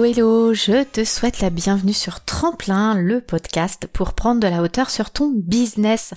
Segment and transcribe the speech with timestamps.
[0.00, 4.62] Hello hello, je te souhaite la bienvenue sur Tremplin, le podcast pour prendre de la
[4.62, 6.14] hauteur sur ton business.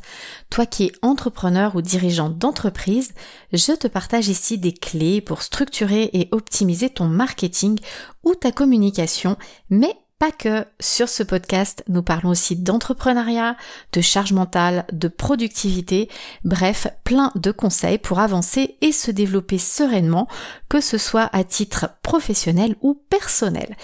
[0.49, 3.13] Toi qui es entrepreneur ou dirigeant d'entreprise,
[3.51, 7.77] je te partage ici des clés pour structurer et optimiser ton marketing
[8.23, 9.35] ou ta communication,
[9.69, 9.93] mais
[10.23, 10.65] pas que.
[10.79, 13.57] Sur ce podcast, nous parlons aussi d'entrepreneuriat,
[13.91, 16.07] de charge mentale, de productivité,
[16.45, 20.29] bref, plein de conseils pour avancer et se développer sereinement,
[20.69, 23.75] que ce soit à titre professionnel ou personnel.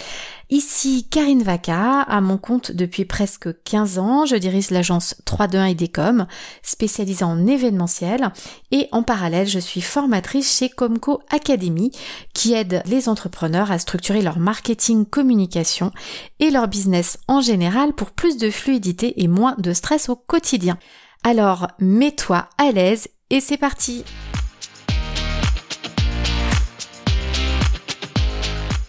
[0.52, 6.26] Ici Karine Vaca, à mon compte depuis presque 15 ans, je dirige l'agence 321 IDECOM,
[6.64, 8.32] spécialisée en événementiel,
[8.72, 11.92] et en parallèle, je suis formatrice chez Comco Academy,
[12.34, 15.92] qui aide les entrepreneurs à structurer leur marketing communication
[16.40, 20.80] et leur business en général pour plus de fluidité et moins de stress au quotidien.
[21.24, 24.04] Alors, mets-toi à l'aise et c'est parti!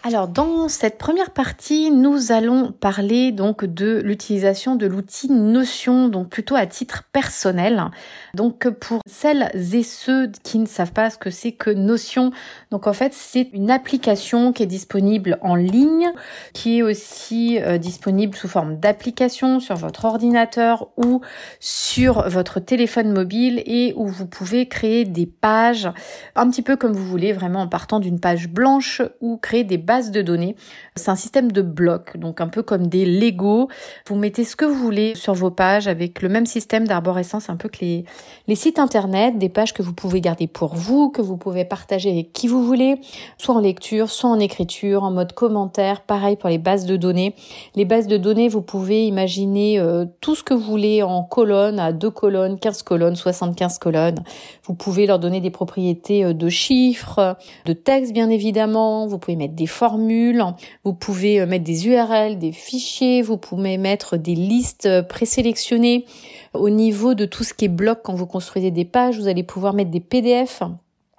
[0.03, 6.31] Alors dans cette première partie, nous allons parler donc de l'utilisation de l'outil Notion, donc
[6.31, 7.85] plutôt à titre personnel.
[8.33, 12.33] Donc pour celles et ceux qui ne savent pas ce que c'est que Notion,
[12.71, 16.11] donc en fait c'est une application qui est disponible en ligne,
[16.55, 21.21] qui est aussi euh, disponible sous forme d'application sur votre ordinateur ou
[21.59, 25.91] sur votre téléphone mobile et où vous pouvez créer des pages
[26.37, 29.91] un petit peu comme vous voulez, vraiment en partant d'une page blanche ou créer des
[30.09, 30.57] de données.
[30.97, 33.69] C'est un système de blocs, donc un peu comme des Lego.
[34.07, 37.57] Vous mettez ce que vous voulez sur vos pages avec le même système d'arborescence, un
[37.57, 38.05] peu que les,
[38.49, 42.11] les sites internet, des pages que vous pouvez garder pour vous, que vous pouvez partager
[42.11, 43.01] avec qui vous voulez,
[43.39, 46.01] soit en lecture, soit en écriture, en mode commentaire.
[46.01, 47.35] Pareil pour les bases de données.
[47.75, 51.79] Les bases de données, vous pouvez imaginer euh, tout ce que vous voulez en colonnes,
[51.79, 54.23] à deux colonnes, 15 colonnes, 75 colonnes.
[54.65, 59.07] Vous pouvez leur donner des propriétés euh, de chiffres, de texte bien évidemment.
[59.07, 60.45] Vous pouvez mettre des formules,
[60.85, 66.05] vous pouvez euh, mettre des URL, des fichiers, vous pouvez mettre des listes euh, présélectionnées.
[66.53, 69.43] Au niveau de tout ce qui est bloc, quand vous construisez des pages, vous allez
[69.43, 70.63] pouvoir mettre des PDF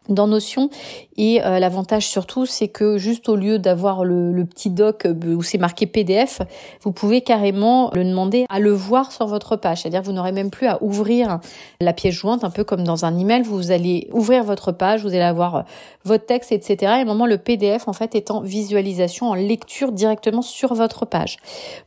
[0.10, 0.70] dans Notion.
[1.18, 5.36] Et euh, l'avantage surtout, c'est que juste au lieu d'avoir le, le, petit doc euh,
[5.36, 6.42] où c'est marqué PDF,
[6.82, 9.82] vous pouvez carrément le demander à le voir sur votre page.
[9.82, 11.40] C'est-à-dire vous n'aurez même plus à ouvrir
[11.80, 13.44] la pièce jointe, un peu comme dans un email.
[13.44, 15.62] Vous allez ouvrir votre page, vous allez avoir euh,
[16.06, 16.76] votre texte, etc.
[16.82, 21.06] Et un moment, le PDF, en fait, est en visualisation, en lecture directement sur votre
[21.06, 21.38] page.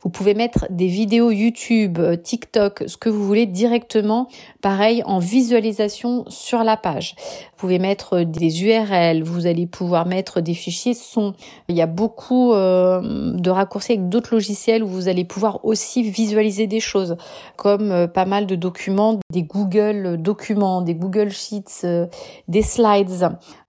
[0.01, 4.29] Vous pouvez mettre des vidéos YouTube, TikTok, ce que vous voulez directement,
[4.61, 7.15] pareil, en visualisation sur la page.
[7.17, 11.33] Vous pouvez mettre des URL, vous allez pouvoir mettre des fichiers son.
[11.67, 16.03] Il y a beaucoup euh, de raccourcis avec d'autres logiciels où vous allez pouvoir aussi
[16.03, 17.17] visualiser des choses,
[17.55, 22.07] comme euh, pas mal de documents, des Google documents, des Google Sheets, euh,
[22.47, 23.09] des slides,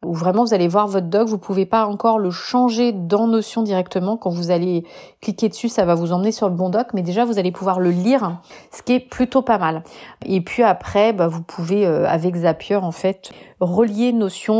[0.05, 3.63] où vraiment vous allez voir votre doc, vous pouvez pas encore le changer dans Notion
[3.63, 4.17] directement.
[4.17, 4.85] Quand vous allez
[5.21, 7.81] cliquer dessus, ça va vous emmener sur le bon doc, mais déjà vous allez pouvoir
[7.81, 8.41] le lire,
[8.73, 9.83] ce qui est plutôt pas mal.
[10.25, 13.31] Et puis après, bah, vous pouvez avec Zapier en fait
[13.61, 14.13] relier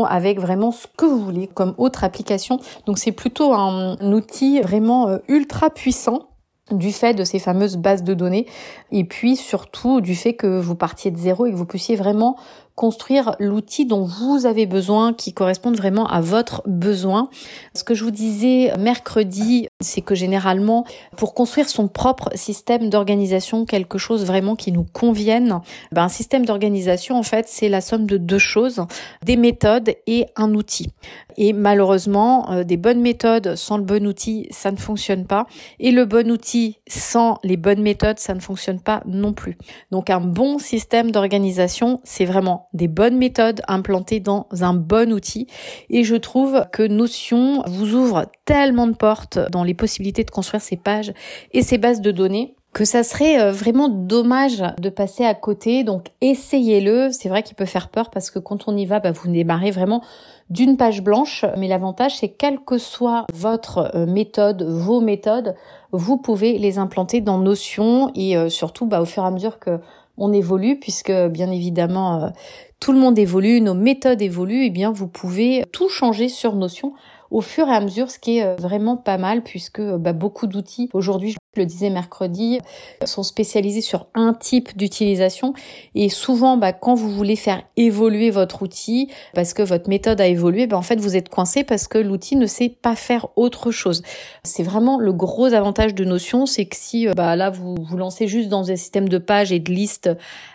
[0.05, 2.59] Avec vraiment ce que vous voulez comme autre application.
[2.85, 6.29] Donc c'est plutôt un, outil vraiment euh, ultra puissant
[6.71, 8.45] du fait de ces fameuses bases de données
[8.91, 12.35] et puis surtout du fait que vous partiez de zéro et que vous puissiez vraiment
[12.75, 17.27] construire l'outil dont vous avez besoin, qui corresponde vraiment à votre besoin.
[17.73, 20.85] Ce que je vous disais mercredi, c'est que généralement,
[21.17, 25.61] pour construire son propre système d'organisation, quelque chose vraiment qui nous convienne,
[25.91, 28.83] ben, un système d'organisation, en fait, c'est la somme de deux choses,
[29.23, 30.91] des méthodes et un outil.
[31.37, 35.45] Et malheureusement, euh, des bonnes méthodes sans le bon outil, ça ne fonctionne pas.
[35.79, 39.57] Et le bon outil sans les bonnes méthodes, ça ne fonctionne pas non plus.
[39.91, 45.45] Donc un bon système d'organisation, c'est vraiment des bonnes méthodes implantées dans un bon outil.
[45.91, 50.61] Et je trouve que Notion vous ouvre tellement de portes dans les possibilités de construire
[50.61, 51.13] ces pages
[51.51, 55.83] et ces bases de données que ça serait euh, vraiment dommage de passer à côté.
[55.83, 57.09] Donc essayez-le.
[57.11, 59.71] C'est vrai qu'il peut faire peur parce que quand on y va, bah, vous démarrez
[59.71, 60.03] vraiment
[60.51, 61.43] d'une page blanche.
[61.57, 65.55] Mais l'avantage, c'est quelle que soit votre euh, méthode, vos méthodes,
[65.91, 69.57] vous pouvez les implanter dans Notion et euh, surtout bah, au fur et à mesure
[69.57, 69.79] que
[70.19, 72.31] on évolue puisque bien évidemment
[72.79, 76.55] tout le monde évolue, nos méthodes évoluent, et eh bien vous pouvez tout changer sur
[76.55, 76.93] Notion
[77.31, 80.47] au fur et à mesure, ce qui est euh, vraiment pas mal puisque bah, beaucoup
[80.47, 82.59] d'outils aujourd'hui, je le disais mercredi,
[83.05, 85.53] sont spécialisés sur un type d'utilisation
[85.95, 90.27] et souvent bah, quand vous voulez faire évoluer votre outil parce que votre méthode a
[90.27, 93.71] évolué, bah, en fait vous êtes coincé parce que l'outil ne sait pas faire autre
[93.71, 94.03] chose.
[94.43, 98.27] C'est vraiment le gros avantage de Notion, c'est que si euh, là vous vous lancez
[98.27, 100.09] juste dans un système de pages et de listes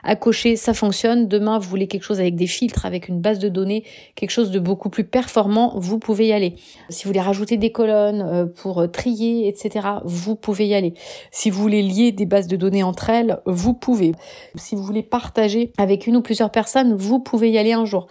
[0.05, 1.27] à cocher, ça fonctionne.
[1.27, 3.85] Demain vous voulez quelque chose avec des filtres, avec une base de données,
[4.15, 6.55] quelque chose de beaucoup plus performant, vous pouvez y aller.
[6.89, 10.95] Si vous voulez rajouter des colonnes pour trier, etc., vous pouvez y aller.
[11.31, 14.13] Si vous voulez lier des bases de données entre elles, vous pouvez.
[14.57, 18.07] Si vous voulez partager avec une ou plusieurs personnes, vous pouvez y aller un jour.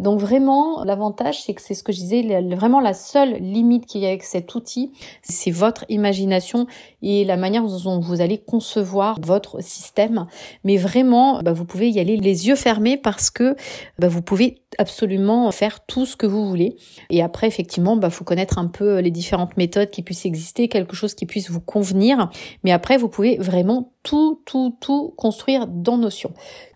[0.00, 4.02] Donc vraiment, l'avantage, c'est que c'est ce que je disais, vraiment la seule limite qu'il
[4.02, 6.66] y a avec cet outil, c'est votre imagination
[7.02, 10.26] et la manière dont vous allez concevoir votre système.
[10.64, 13.56] Mais vraiment, bah, vous pouvez y aller les yeux fermés parce que
[13.98, 16.76] bah, vous pouvez absolument faire tout ce que vous voulez.
[17.10, 20.96] Et après, effectivement, bah, faut connaître un peu les différentes méthodes qui puissent exister, quelque
[20.96, 22.30] chose qui puisse vous convenir.
[22.64, 26.30] Mais après, vous pouvez vraiment tout, tout, tout construire dans Notion.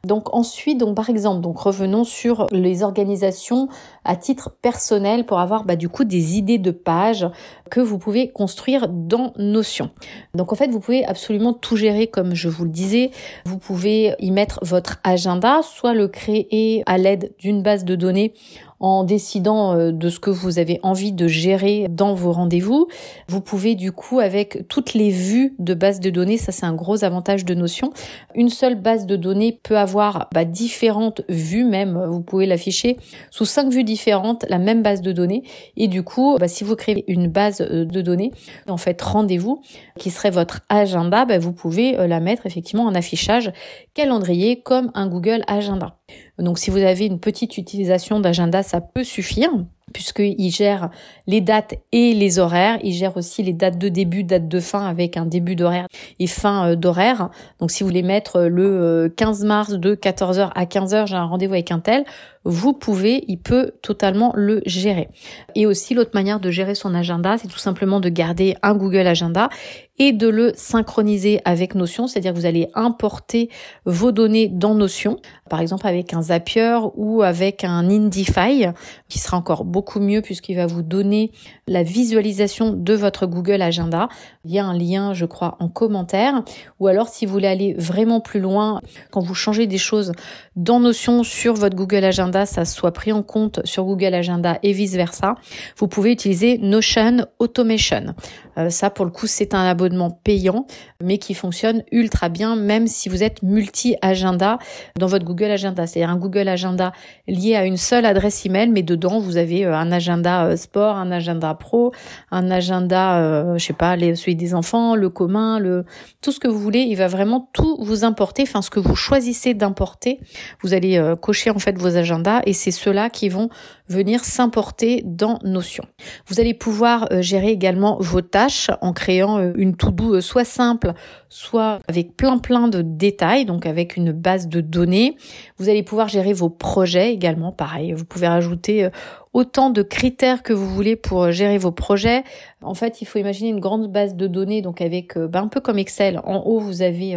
[0.04, 3.68] Donc ensuite, donc par exemple, donc revenons sur les organisations
[4.04, 7.28] à titre personnel pour avoir bah, du coup des idées de pages
[7.70, 9.90] que vous pouvez construire dans Notion.
[10.34, 13.12] Donc en fait, vous pouvez absolument tout gérer comme je vous le disais.
[13.44, 18.34] Vous pouvez y mettre votre agenda, soit le créer à l'aide d'une base de données
[18.80, 22.88] en décidant euh, de ce que vous avez envie de gérer dans vos rendez-vous.
[23.28, 26.74] Vous pouvez du coup avec toutes les vues de base de données, ça c'est un
[26.74, 27.92] gros avantage de Notion.
[28.34, 32.96] Une seule base de données peut avoir bah, différentes vues même, vous pouvez l'afficher
[33.30, 35.42] sous cinq vues différentes, la même base de données.
[35.76, 38.30] Et du coup, bah, si vous créez une base euh, de données,
[38.66, 39.60] en fait rendez-vous,
[39.98, 43.52] qui serait votre agenda, bah, vous pouvez euh, la mettre effectivement en affichage
[43.94, 45.96] calendrier comme un Google Agenda.
[46.40, 49.50] Donc si vous avez une petite utilisation d'agenda, ça peut suffire
[49.92, 50.90] puisqu'il gère
[51.26, 52.78] les dates et les horaires.
[52.82, 55.86] Il gère aussi les dates de début, dates de fin avec un début d'horaire
[56.18, 57.30] et fin euh, d'horaire.
[57.58, 61.24] Donc si vous voulez mettre le 15 euh, mars de 14h à 15h, j'ai un
[61.24, 62.04] rendez-vous avec un tel,
[62.44, 65.08] vous pouvez, il peut totalement le gérer.
[65.54, 69.06] Et aussi l'autre manière de gérer son agenda, c'est tout simplement de garder un Google
[69.06, 69.50] Agenda
[69.98, 73.50] et de le synchroniser avec Notion, c'est-à-dire que vous allez importer
[73.84, 75.18] vos données dans Notion,
[75.50, 78.68] par exemple avec un Zapier ou avec un Indify,
[79.10, 81.32] qui sera encore beaucoup mieux puisqu'il va vous donner
[81.68, 84.08] la visualisation de votre Google Agenda.
[84.46, 86.42] Il y a un lien, je crois, en commentaire.
[86.78, 90.12] Ou alors, si vous voulez aller vraiment plus loin, quand vous changez des choses
[90.56, 94.72] dans Notion sur votre Google Agenda, ça soit pris en compte sur Google Agenda et
[94.72, 95.34] vice versa,
[95.76, 98.14] vous pouvez utiliser Notion Automation.
[98.60, 100.66] Euh, ça, pour le coup, c'est un abonnement payant,
[101.02, 104.58] mais qui fonctionne ultra bien, même si vous êtes multi-agenda
[104.98, 105.86] dans votre Google Agenda.
[105.86, 106.92] C'est-à-dire un Google Agenda
[107.26, 110.96] lié à une seule adresse email, mais dedans, vous avez euh, un agenda euh, sport,
[110.96, 111.92] un agenda pro,
[112.30, 115.84] un agenda, je sais pas, celui des enfants, le commun, le
[116.20, 116.80] tout ce que vous voulez.
[116.80, 118.42] Il va vraiment tout vous importer.
[118.42, 120.20] Enfin, ce que vous choisissez d'importer,
[120.62, 123.48] vous allez cocher en fait vos agendas, et c'est ceux-là qui vont
[123.90, 125.84] venir s'importer dans Notion.
[126.26, 130.94] Vous allez pouvoir gérer également vos tâches en créant euh, une to-do euh, soit simple,
[131.28, 135.16] soit avec plein plein de détails, donc avec une base de données.
[135.58, 137.92] Vous allez pouvoir gérer vos projets également, pareil.
[137.92, 138.90] Vous pouvez rajouter euh,
[139.32, 142.22] autant de critères que vous voulez pour gérer vos projets.
[142.62, 145.60] En fait, il faut imaginer une grande base de données, donc avec ben, un peu
[145.60, 146.20] comme Excel.
[146.24, 147.16] En haut, vous avez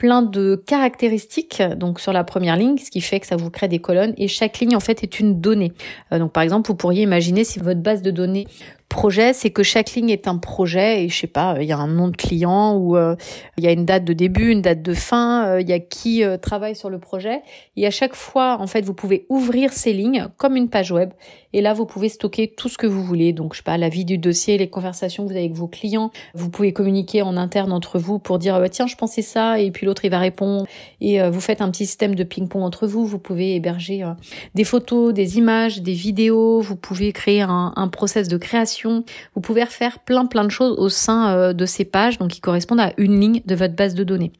[0.00, 3.68] plein de caractéristiques donc sur la première ligne, ce qui fait que ça vous crée
[3.68, 5.74] des colonnes et chaque ligne en fait est une donnée.
[6.10, 8.46] Euh, donc par exemple, vous pourriez imaginer si votre base de données
[8.90, 11.78] projet, c'est que chaque ligne est un projet et je sais pas, il y a
[11.78, 13.16] un nom de client ou euh,
[13.56, 15.78] il y a une date de début, une date de fin, euh, il y a
[15.78, 17.40] qui travaille sur le projet
[17.76, 21.10] et à chaque fois en fait, vous pouvez ouvrir ces lignes comme une page web
[21.52, 23.32] et là vous pouvez stocker tout ce que vous voulez.
[23.32, 25.68] Donc je sais pas, la vie du dossier, les conversations que vous avez avec vos
[25.68, 29.70] clients, vous pouvez communiquer en interne entre vous pour dire tiens, je pensais ça et
[29.70, 30.66] puis l'autre il va répondre
[31.00, 33.06] et euh, vous faites un petit système de ping-pong entre vous.
[33.06, 34.12] Vous pouvez héberger euh,
[34.54, 36.60] des photos, des images, des vidéos.
[36.60, 38.79] Vous pouvez créer un, un, process de création.
[38.86, 42.40] Vous pouvez refaire plein plein de choses au sein euh, de ces pages, donc qui
[42.40, 44.32] correspondent à une ligne de votre base de données.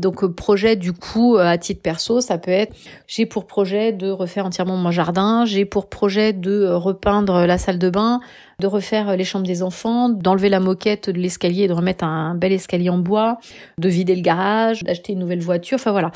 [0.00, 2.74] Donc projet du coup à titre perso, ça peut être
[3.06, 7.78] j'ai pour projet de refaire entièrement mon jardin, j'ai pour projet de repeindre la salle
[7.78, 8.20] de bain,
[8.58, 12.52] de refaire les chambres des enfants, d'enlever la moquette de l'escalier de remettre un bel
[12.52, 13.38] escalier en bois,
[13.78, 15.76] de vider le garage, d'acheter une nouvelle voiture.
[15.76, 16.12] Enfin voilà,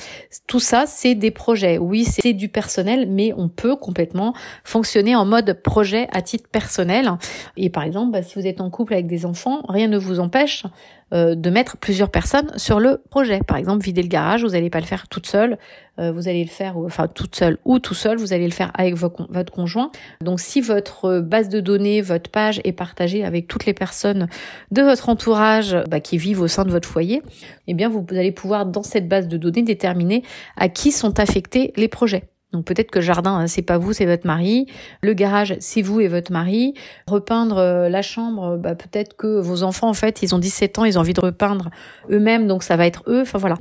[0.47, 1.78] tout ça, c'est des projets.
[1.78, 7.12] Oui, c'est du personnel, mais on peut complètement fonctionner en mode projet à titre personnel.
[7.57, 10.21] Et par exemple, bah, si vous êtes en couple avec des enfants, rien ne vous
[10.21, 10.64] empêche
[11.12, 13.40] euh, de mettre plusieurs personnes sur le projet.
[13.46, 15.56] Par exemple, vider le garage, vous n'allez pas le faire toute seule,
[16.00, 18.72] euh, vous allez le faire, enfin toute seule ou tout seul, vous allez le faire
[18.75, 19.92] avec votre conjoint.
[20.20, 24.26] Donc si votre base de données, votre page est partagée avec toutes les personnes
[24.72, 27.22] de votre entourage bah, qui vivent au sein de votre foyer,
[27.68, 30.25] eh bien vous allez pouvoir dans cette base de données déterminer
[30.56, 32.25] à qui sont affectés les projets.
[32.53, 34.67] Donc peut-être que jardin, hein, c'est pas vous, c'est votre mari.
[35.03, 36.75] Le garage, c'est vous et votre mari.
[37.07, 40.85] Repeindre euh, la chambre, bah, peut-être que vos enfants, en fait, ils ont 17 ans,
[40.85, 41.71] ils ont envie de repeindre
[42.11, 43.23] eux-mêmes, donc ça va être eux.
[43.23, 43.57] Enfin voilà.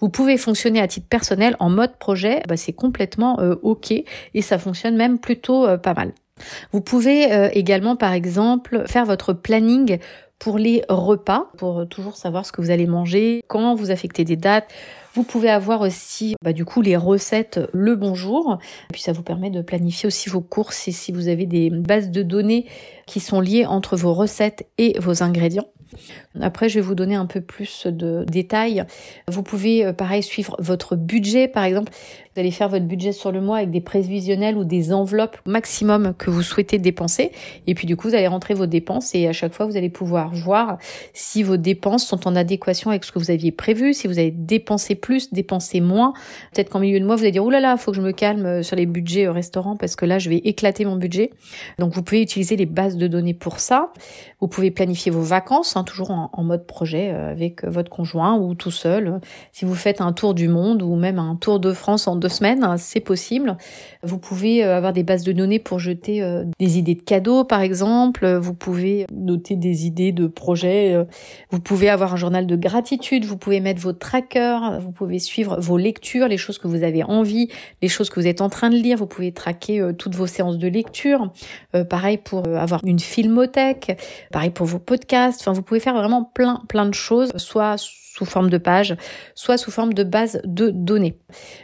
[0.00, 4.42] Vous pouvez fonctionner à titre personnel en mode projet, bah, c'est complètement euh, ok et
[4.42, 6.12] ça fonctionne même plutôt euh, pas mal.
[6.72, 9.98] Vous pouvez euh, également, par exemple, faire votre planning
[10.38, 14.36] pour les repas, pour toujours savoir ce que vous allez manger, comment vous affectez des
[14.36, 14.68] dates.
[15.14, 18.58] Vous pouvez avoir aussi, bah, du coup, les recettes le bonjour.
[18.90, 21.68] Et puis, ça vous permet de planifier aussi vos courses et si vous avez des
[21.70, 22.66] bases de données
[23.10, 25.66] qui sont liées entre vos recettes et vos ingrédients.
[26.40, 28.84] Après, je vais vous donner un peu plus de détails.
[29.26, 31.48] Vous pouvez, euh, pareil, suivre votre budget.
[31.48, 31.90] Par exemple,
[32.34, 36.14] vous allez faire votre budget sur le mois avec des prévisionnels ou des enveloppes maximum
[36.16, 37.32] que vous souhaitez dépenser.
[37.66, 39.90] Et puis, du coup, vous allez rentrer vos dépenses et à chaque fois, vous allez
[39.90, 40.78] pouvoir voir
[41.12, 44.30] si vos dépenses sont en adéquation avec ce que vous aviez prévu, si vous avez
[44.30, 46.12] dépensé plus, dépensé moins.
[46.54, 48.12] Peut-être qu'en milieu de mois, vous allez dire, oh là là, faut que je me
[48.12, 51.30] calme euh, sur les budgets au restaurant parce que là, je vais éclater mon budget.
[51.80, 53.92] Donc, vous pouvez utiliser les bases de données pour ça.
[54.40, 58.54] Vous pouvez planifier vos vacances, hein, toujours en, mode projet euh, avec votre conjoint ou
[58.54, 59.20] tout seul.
[59.52, 62.28] Si vous faites un tour du monde ou même un tour de France en deux
[62.28, 63.56] semaines, hein, c'est possible.
[64.02, 67.44] Vous pouvez euh, avoir des bases de données pour jeter euh, des idées de cadeaux,
[67.44, 68.26] par exemple.
[68.36, 70.96] Vous pouvez noter des idées de projets.
[71.50, 73.24] Vous pouvez avoir un journal de gratitude.
[73.24, 74.80] Vous pouvez mettre vos trackers.
[74.80, 77.48] Vous pouvez suivre vos lectures, les choses que vous avez envie,
[77.82, 78.96] les choses que vous êtes en train de lire.
[78.96, 81.32] Vous pouvez traquer toutes vos séances de lecture.
[81.88, 84.00] pareil pour avoir filmothèque.
[84.32, 85.40] Pareil pour vos podcasts.
[85.42, 87.76] Enfin, vous pouvez faire vraiment plein, plein de choses, soit
[88.20, 88.96] sous forme de page,
[89.34, 91.16] soit sous forme de base de données.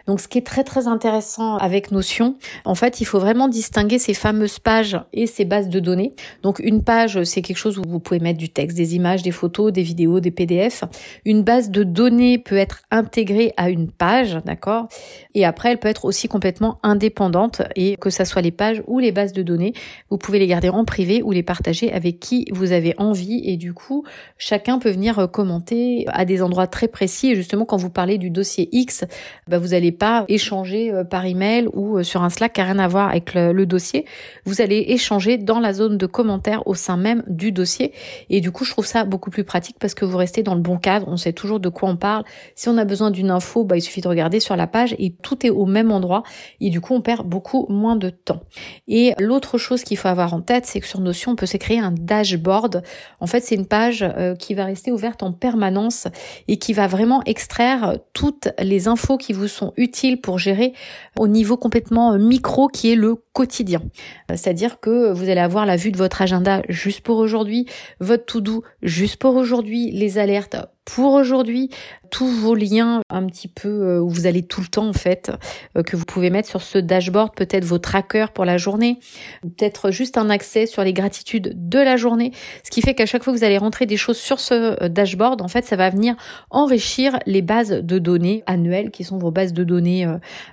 [0.06, 3.98] Donc ce qui est très très intéressant avec Notion, en fait, il faut vraiment distinguer
[3.98, 6.14] ces fameuses pages et ces bases de données.
[6.42, 9.32] Donc une page, c'est quelque chose où vous pouvez mettre du texte, des images, des
[9.32, 10.84] photos, des vidéos, des PDF.
[11.26, 14.88] Une base de données peut être intégrée à une page, d'accord?
[15.34, 18.98] Et après, elle peut être aussi complètement indépendante et que ça soit les pages ou
[18.98, 19.74] les bases de données,
[20.08, 23.58] vous pouvez les garder en privé ou les partager avec qui vous avez envie et
[23.58, 24.04] du coup,
[24.38, 27.32] chacun peut venir commenter à des très précis.
[27.32, 29.04] Et justement, quand vous parlez du dossier X,
[29.48, 32.66] bah, vous n'allez pas échanger euh, par email ou euh, sur un Slack qui n'a
[32.66, 34.04] rien à voir avec le, dossier.
[34.44, 37.92] Vous allez échanger dans la zone de commentaires au sein même du dossier.
[38.30, 40.60] Et du coup, je trouve ça beaucoup plus pratique parce que vous restez dans le
[40.60, 41.06] bon cadre.
[41.08, 42.24] On sait toujours de quoi on parle.
[42.54, 45.12] Si on a besoin d'une info, bah, il suffit de regarder sur la page et
[45.22, 46.22] tout est au même endroit.
[46.60, 48.40] Et du coup, on perd beaucoup moins de temps.
[48.86, 51.56] Et l'autre chose qu'il faut avoir en tête, c'est que sur Notion, on peut se
[51.56, 52.82] créer un dashboard.
[53.20, 56.06] En fait, c'est une page euh, qui va rester ouverte en permanence
[56.48, 60.72] et qui va vraiment extraire toutes les infos qui vous sont utiles pour gérer
[61.18, 63.82] au niveau complètement micro qui est le quotidien.
[64.28, 67.66] C'est-à-dire que vous allez avoir la vue de votre agenda juste pour aujourd'hui,
[68.00, 71.68] votre to-do juste pour aujourd'hui, les alertes pour aujourd'hui,
[72.10, 75.32] tous vos liens un petit peu euh, où vous allez tout le temps en fait,
[75.76, 79.00] euh, que vous pouvez mettre sur ce dashboard, peut-être vos trackers pour la journée,
[79.42, 82.30] peut-être juste un accès sur les gratitudes de la journée,
[82.62, 84.88] ce qui fait qu'à chaque fois que vous allez rentrer des choses sur ce euh,
[84.88, 86.14] dashboard, en fait, ça va venir
[86.50, 90.06] enrichir les bases de données annuelles qui sont vos bases de données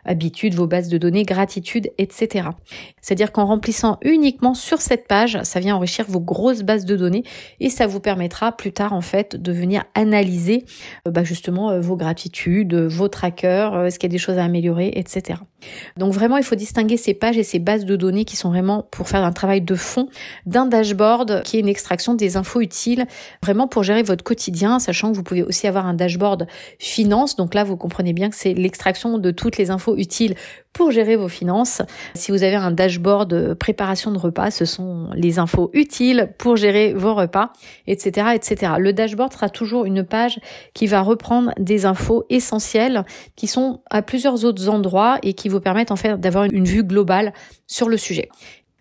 [0.04, 2.50] habitudes, vos bases de données gratitude, etc.
[3.02, 7.24] C'est-à-dire qu'en remplissant uniquement sur cette page, ça vient enrichir vos grosses bases de données
[7.60, 10.23] et ça vous permettra plus tard en fait de venir analyser
[11.06, 14.44] bah, justement euh, vos gratitudes, vos trackers, euh, est-ce qu'il y a des choses à
[14.44, 15.40] améliorer, etc.
[15.98, 18.88] Donc vraiment, il faut distinguer ces pages et ces bases de données qui sont vraiment
[18.92, 20.10] pour faire un travail de fond
[20.46, 23.06] d'un dashboard qui est une extraction des infos utiles
[23.42, 26.48] vraiment pour gérer votre quotidien, sachant que vous pouvez aussi avoir un dashboard
[26.80, 27.36] finance.
[27.36, 30.36] Donc là, vous comprenez bien que c'est l'extraction de toutes les infos utiles
[30.74, 31.82] pour gérer vos finances.
[32.16, 36.94] Si vous avez un dashboard préparation de repas, ce sont les infos utiles pour gérer
[36.94, 37.54] vos repas,
[37.88, 38.74] etc., etc.
[38.80, 40.40] Le dashboard sera toujours une page
[40.74, 45.60] qui va reprendre des infos essentielles qui sont à plusieurs autres endroits et qui vous
[45.60, 47.34] permettent en fait d'avoir une vue globale
[47.68, 48.30] sur le sujet.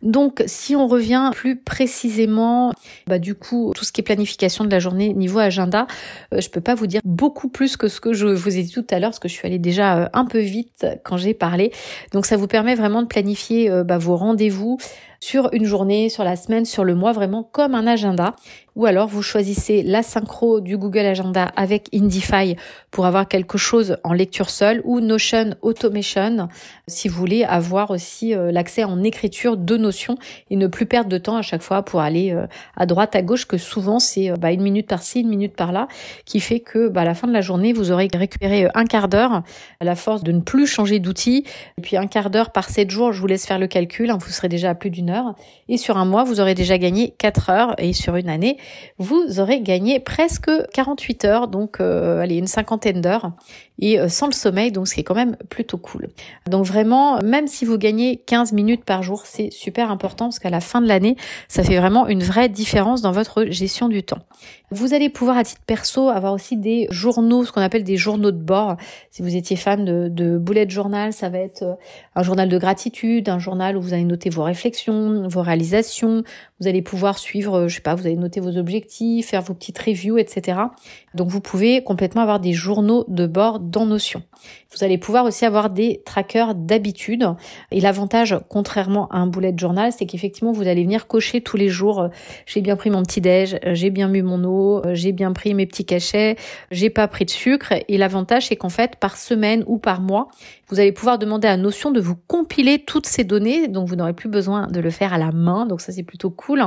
[0.03, 2.73] Donc, si on revient plus précisément,
[3.07, 5.87] bah du coup, tout ce qui est planification de la journée niveau agenda,
[6.35, 8.73] euh, je peux pas vous dire beaucoup plus que ce que je vous ai dit
[8.73, 11.35] tout à l'heure, parce que je suis allée déjà euh, un peu vite quand j'ai
[11.35, 11.73] parlé.
[12.13, 14.79] Donc, ça vous permet vraiment de planifier euh, bah, vos rendez-vous
[15.23, 18.35] sur une journée, sur la semaine, sur le mois, vraiment comme un agenda.
[18.75, 22.57] Ou alors vous choisissez la synchro du Google Agenda avec Indify
[22.91, 26.49] pour avoir quelque chose en lecture seule ou Notion Automation
[26.89, 30.17] si vous voulez avoir aussi euh, l'accès en écriture de Notion
[30.51, 33.23] et ne plus perdre de temps à chaque fois pour aller euh, à droite, à
[33.23, 35.87] gauche, que souvent c'est euh, bah, une minute par-ci, une minute par-là,
[36.25, 39.09] qui fait que bah, à la fin de la journée, vous aurez récupéré un quart
[39.09, 39.43] d'heure
[39.81, 41.45] à la force de ne plus changer d'outil.
[41.79, 44.19] Et puis un quart d'heure par sept jours, je vous laisse faire le calcul, hein,
[44.19, 45.11] vous serez déjà à plus d'une
[45.69, 47.75] Et sur un mois, vous aurez déjà gagné quatre heures.
[47.79, 48.59] Et sur une année,
[48.99, 53.33] vous aurez gagné presque 48 heures, donc euh, allez, une cinquantaine d'heures,
[53.79, 56.09] et euh, sans le sommeil, donc ce qui est quand même plutôt cool.
[56.49, 60.51] Donc vraiment, même si vous gagnez 15 minutes par jour, c'est super important parce qu'à
[60.51, 61.17] la fin de l'année,
[61.49, 64.21] ça fait vraiment une vraie différence dans votre gestion du temps.
[64.71, 68.31] Vous allez pouvoir à titre perso avoir aussi des journaux, ce qu'on appelle des journaux
[68.31, 68.77] de bord.
[69.11, 71.75] Si vous étiez fan de, de bullet journal, ça va être euh,
[72.15, 76.23] un journal de gratitude, un journal où vous allez noter vos réflexions, vos réalisations.
[76.61, 79.79] Vous allez pouvoir suivre, je sais pas, vous allez noter vos objectifs, faire vos petites
[79.79, 80.59] reviews, etc.
[81.15, 84.23] Donc vous pouvez complètement avoir des journaux de bord dans Notion.
[84.75, 87.27] Vous allez pouvoir aussi avoir des trackers d'habitude.
[87.71, 91.69] Et l'avantage, contrairement à un bullet journal, c'est qu'effectivement, vous allez venir cocher tous les
[91.69, 92.09] jours, euh,
[92.47, 95.33] j'ai bien pris mon petit déj, euh, j'ai bien bu mon eau, euh, j'ai bien
[95.33, 96.37] pris mes petits cachets,
[96.71, 97.75] j'ai pas pris de sucre.
[97.89, 100.29] Et l'avantage, c'est qu'en fait, par semaine ou par mois,
[100.69, 104.13] vous allez pouvoir demander à Notion de vous compiler toutes ces données, donc vous n'aurez
[104.13, 105.67] plus besoin de le faire à la main.
[105.67, 106.65] Donc ça, c'est plutôt cool.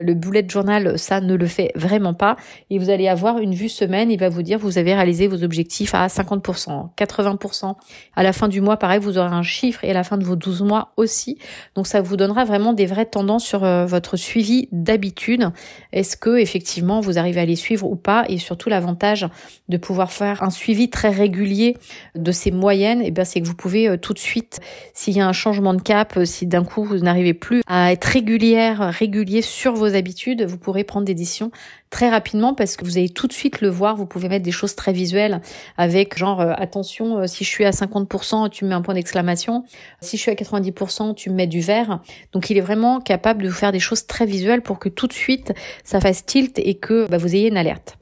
[0.00, 2.36] Le bullet journal, ça ne le fait vraiment pas.
[2.70, 4.10] Et vous allez avoir une vue semaine.
[4.10, 7.74] Il va vous dire, vous avez réalisé vos objectifs à 50%, 80%.
[8.14, 10.24] À la fin du mois, pareil, vous aurez un chiffre et à la fin de
[10.24, 11.38] vos 12 mois aussi.
[11.74, 15.50] Donc ça vous donnera vraiment des vraies tendances sur euh, votre suivi d'habitude.
[15.92, 18.24] Est-ce que effectivement vous arrivez à les suivre ou pas?
[18.28, 19.26] Et surtout l'avantage
[19.68, 21.76] de pouvoir faire un suivi très régulier
[22.14, 24.60] de ces moyennes, et eh bien c'est que vous pouvez euh, tout de suite,
[24.94, 27.92] s'il y a un changement de cap, euh, si d'un coup vous n'arrivez plus à
[27.92, 31.50] être régulière, régulier sur vos habitudes, vous pourrez prendre des décisions
[31.90, 33.96] très rapidement parce que vous allez tout de suite le voir.
[33.96, 35.40] Vous pouvez mettre des choses très visuelles
[35.76, 39.64] avec genre attention si je suis à 50%, tu me mets un point d'exclamation.
[40.00, 42.00] Si je suis à 90%, tu me mets du vert.
[42.32, 45.06] Donc il est vraiment capable de vous faire des choses très visuelles pour que tout
[45.06, 45.52] de suite
[45.84, 47.96] ça fasse tilt et que bah, vous ayez une alerte.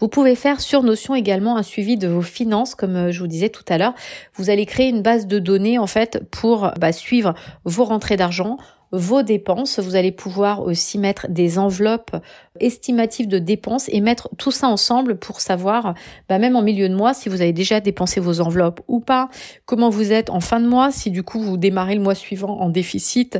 [0.00, 3.26] Vous pouvez faire sur Notion également un suivi de vos finances, comme euh, je vous
[3.26, 3.94] disais tout à l'heure.
[4.34, 7.34] Vous allez créer une base de données en fait pour bah, suivre
[7.64, 8.58] vos rentrées d'argent,
[8.94, 9.80] vos dépenses.
[9.80, 12.16] Vous allez pouvoir aussi mettre des enveloppes
[12.60, 15.94] estimatives de dépenses et mettre tout ça ensemble pour savoir,
[16.28, 19.28] bah même en milieu de mois, si vous avez déjà dépensé vos enveloppes ou pas,
[19.66, 22.60] comment vous êtes en fin de mois, si du coup vous démarrez le mois suivant
[22.60, 23.38] en déficit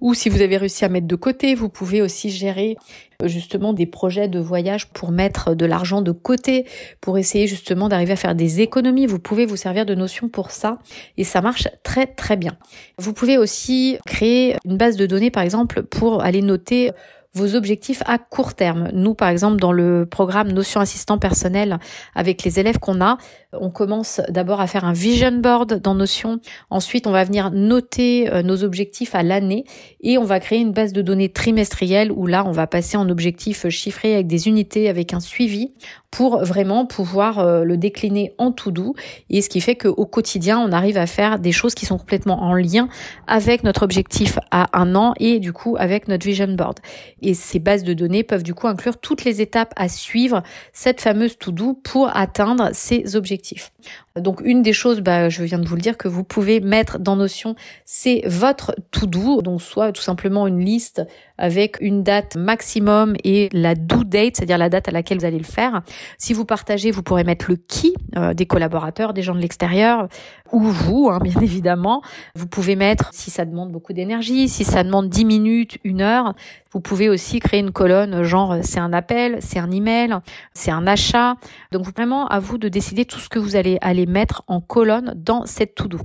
[0.00, 1.54] ou si vous avez réussi à mettre de côté.
[1.54, 2.76] Vous pouvez aussi gérer
[3.24, 6.66] justement des projets de voyage pour mettre de l'argent de côté,
[7.00, 9.06] pour essayer justement d'arriver à faire des économies.
[9.06, 10.78] Vous pouvez vous servir de notions pour ça
[11.16, 12.56] et ça marche très très bien.
[12.98, 16.90] Vous pouvez aussi créer une base de données par exemple pour aller noter
[17.36, 18.88] vos objectifs à court terme.
[18.94, 21.78] Nous, par exemple, dans le programme Notion Assistant Personnel,
[22.14, 23.18] avec les élèves qu'on a,
[23.52, 26.40] on commence d'abord à faire un vision board dans Notion.
[26.70, 29.64] Ensuite, on va venir noter euh, nos objectifs à l'année
[30.00, 33.08] et on va créer une base de données trimestrielle où là, on va passer en
[33.08, 35.74] objectifs chiffrés avec des unités, avec un suivi
[36.10, 38.94] pour vraiment pouvoir euh, le décliner en tout doux.
[39.30, 42.42] Et ce qui fait qu'au quotidien, on arrive à faire des choses qui sont complètement
[42.42, 42.88] en lien
[43.26, 46.78] avec notre objectif à un an et du coup avec notre vision board.
[47.22, 50.42] Et ces bases de données peuvent du coup inclure toutes les étapes à suivre,
[50.72, 53.72] cette fameuse to do pour atteindre ces objectifs.
[54.20, 56.98] Donc une des choses, bah, je viens de vous le dire, que vous pouvez mettre
[56.98, 59.42] dans Notion, c'est votre to-do.
[59.42, 61.02] Donc soit tout simplement une liste
[61.38, 65.38] avec une date maximum et la due date, c'est-à-dire la date à laquelle vous allez
[65.38, 65.82] le faire.
[66.18, 70.08] Si vous partagez, vous pourrez mettre le qui euh, des collaborateurs, des gens de l'extérieur
[70.52, 72.02] ou vous, hein, bien évidemment.
[72.34, 76.34] Vous pouvez mettre si ça demande beaucoup d'énergie, si ça demande 10 minutes, une heure.
[76.72, 80.16] Vous pouvez aussi créer une colonne genre c'est un appel, c'est un email,
[80.52, 81.36] c'est un achat.
[81.72, 85.14] Donc vraiment à vous de décider tout ce que vous allez aller mettre en colonne
[85.16, 86.00] dans cette to-do.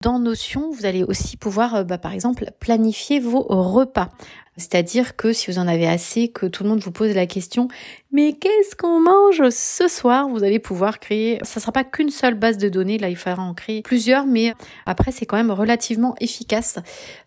[0.00, 4.10] Dans Notion, vous allez aussi pouvoir, euh, bah, par exemple, planifier vos repas.
[4.56, 7.68] C'est-à-dire que si vous en avez assez, que tout le monde vous pose la question,
[8.10, 10.28] mais qu'est-ce qu'on mange ce soir?
[10.28, 13.42] Vous allez pouvoir créer, ça sera pas qu'une seule base de données, là il faudra
[13.42, 14.54] en créer plusieurs, mais
[14.86, 16.78] après c'est quand même relativement efficace,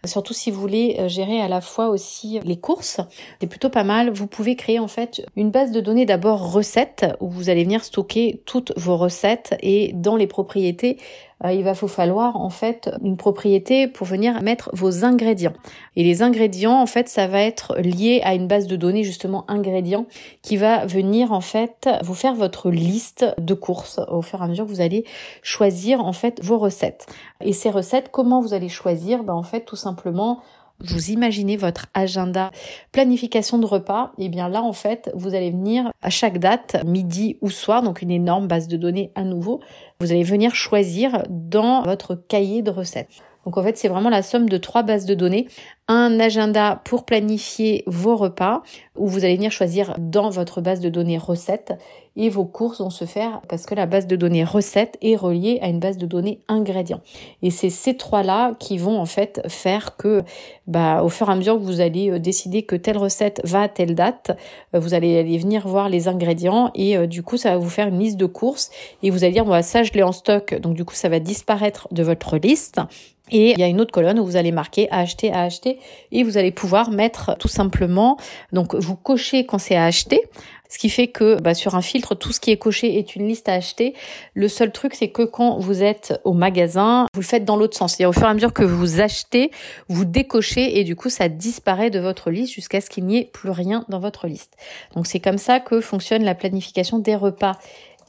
[0.05, 2.99] surtout si vous voulez euh, gérer à la fois aussi les courses,
[3.39, 4.09] c'est plutôt pas mal.
[4.09, 7.83] Vous pouvez créer en fait une base de données d'abord recettes, où vous allez venir
[7.83, 10.97] stocker toutes vos recettes et dans les propriétés,
[11.43, 15.53] euh, il va vous falloir en fait une propriété pour venir mettre vos ingrédients.
[15.95, 19.49] Et les ingrédients, en fait, ça va être lié à une base de données justement
[19.49, 20.05] ingrédients
[20.41, 24.47] qui va venir en fait vous faire votre liste de courses au fur et à
[24.47, 25.05] mesure que vous allez
[25.41, 27.07] choisir en fait vos recettes.
[27.41, 29.23] Et ces recettes, comment vous allez choisir?
[29.23, 30.41] Ben, en fait tout simplement
[30.83, 32.51] vous imaginez votre agenda
[32.91, 36.83] planification de repas, et eh bien là en fait, vous allez venir à chaque date,
[36.85, 39.61] midi ou soir, donc une énorme base de données à nouveau,
[39.99, 43.21] vous allez venir choisir dans votre cahier de recettes.
[43.45, 45.47] Donc en fait, c'est vraiment la somme de trois bases de données.
[45.87, 48.61] Un agenda pour planifier vos repas,
[48.95, 51.73] où vous allez venir choisir dans votre base de données recettes
[52.15, 55.59] et vos courses vont se faire parce que la base de données recettes est reliée
[55.61, 57.01] à une base de données ingrédients.
[57.41, 60.23] Et c'est ces trois-là qui vont en fait faire que,
[60.67, 63.63] bah, au fur et à mesure que vous allez euh, décider que telle recette va
[63.63, 64.31] à telle date,
[64.75, 67.69] euh, vous allez aller venir voir les ingrédients et euh, du coup ça va vous
[67.69, 68.71] faire une liste de courses
[69.03, 71.19] et vous allez dire, moi ça je l'ai en stock, donc du coup ça va
[71.19, 72.81] disparaître de votre liste.
[73.31, 75.79] Et il y a une autre colonne où vous allez marquer à acheter, à acheter,
[76.11, 78.17] et vous allez pouvoir mettre tout simplement,
[78.51, 80.21] donc vous cochez quand c'est à acheter,
[80.71, 83.27] Ce qui fait que bah, sur un filtre, tout ce qui est coché est une
[83.27, 83.93] liste à acheter.
[84.35, 87.75] Le seul truc, c'est que quand vous êtes au magasin, vous le faites dans l'autre
[87.75, 87.91] sens.
[87.91, 89.51] C'est-à-dire au fur et à mesure que vous achetez,
[89.89, 93.25] vous décochez et du coup, ça disparaît de votre liste jusqu'à ce qu'il n'y ait
[93.25, 94.53] plus rien dans votre liste.
[94.95, 97.57] Donc c'est comme ça que fonctionne la planification des repas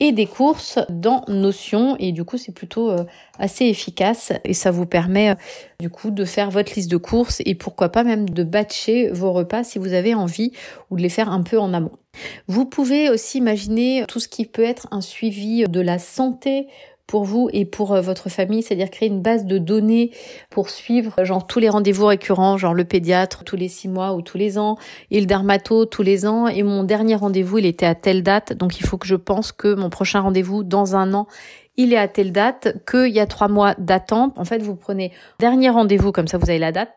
[0.03, 3.05] et des courses dans Notion et du coup c'est plutôt euh,
[3.39, 5.35] assez efficace et ça vous permet euh,
[5.79, 9.31] du coup de faire votre liste de courses et pourquoi pas même de batcher vos
[9.31, 10.51] repas si vous avez envie
[10.91, 11.93] ou de les faire un peu en amont.
[12.49, 16.67] Vous pouvez aussi imaginer tout ce qui peut être un suivi de la santé
[17.13, 20.13] pour vous et pour euh, votre famille, c'est-à-dire créer une base de données
[20.49, 24.23] pour suivre genre tous les rendez-vous récurrents, genre le pédiatre tous les six mois ou
[24.23, 24.79] tous les ans
[25.11, 28.55] et le dermato tous les ans et mon dernier rendez-vous il était à telle date
[28.55, 31.27] donc il faut que je pense que mon prochain rendez-vous dans un an
[31.77, 34.39] il est à telle date, qu'il y a trois mois d'attente.
[34.39, 36.91] En fait, vous prenez dernier rendez-vous, comme ça vous avez la date,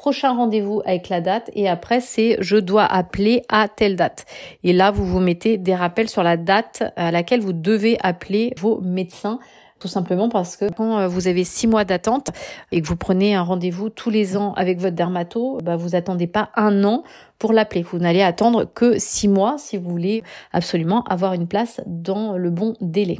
[0.00, 4.24] prochain rendez-vous avec la date et après c'est je dois appeler à telle date.
[4.64, 8.54] Et là, vous vous mettez des rappels sur la date à laquelle vous devez appeler
[8.58, 9.38] vos médecins
[9.80, 12.28] tout simplement parce que quand euh, vous avez six mois d'attente
[12.70, 16.26] et que vous prenez un rendez-vous tous les ans avec votre dermato, bah vous attendez
[16.26, 17.02] pas un an
[17.38, 17.82] pour l'appeler.
[17.82, 22.50] Vous n'allez attendre que six mois si vous voulez absolument avoir une place dans le
[22.50, 23.18] bon délai.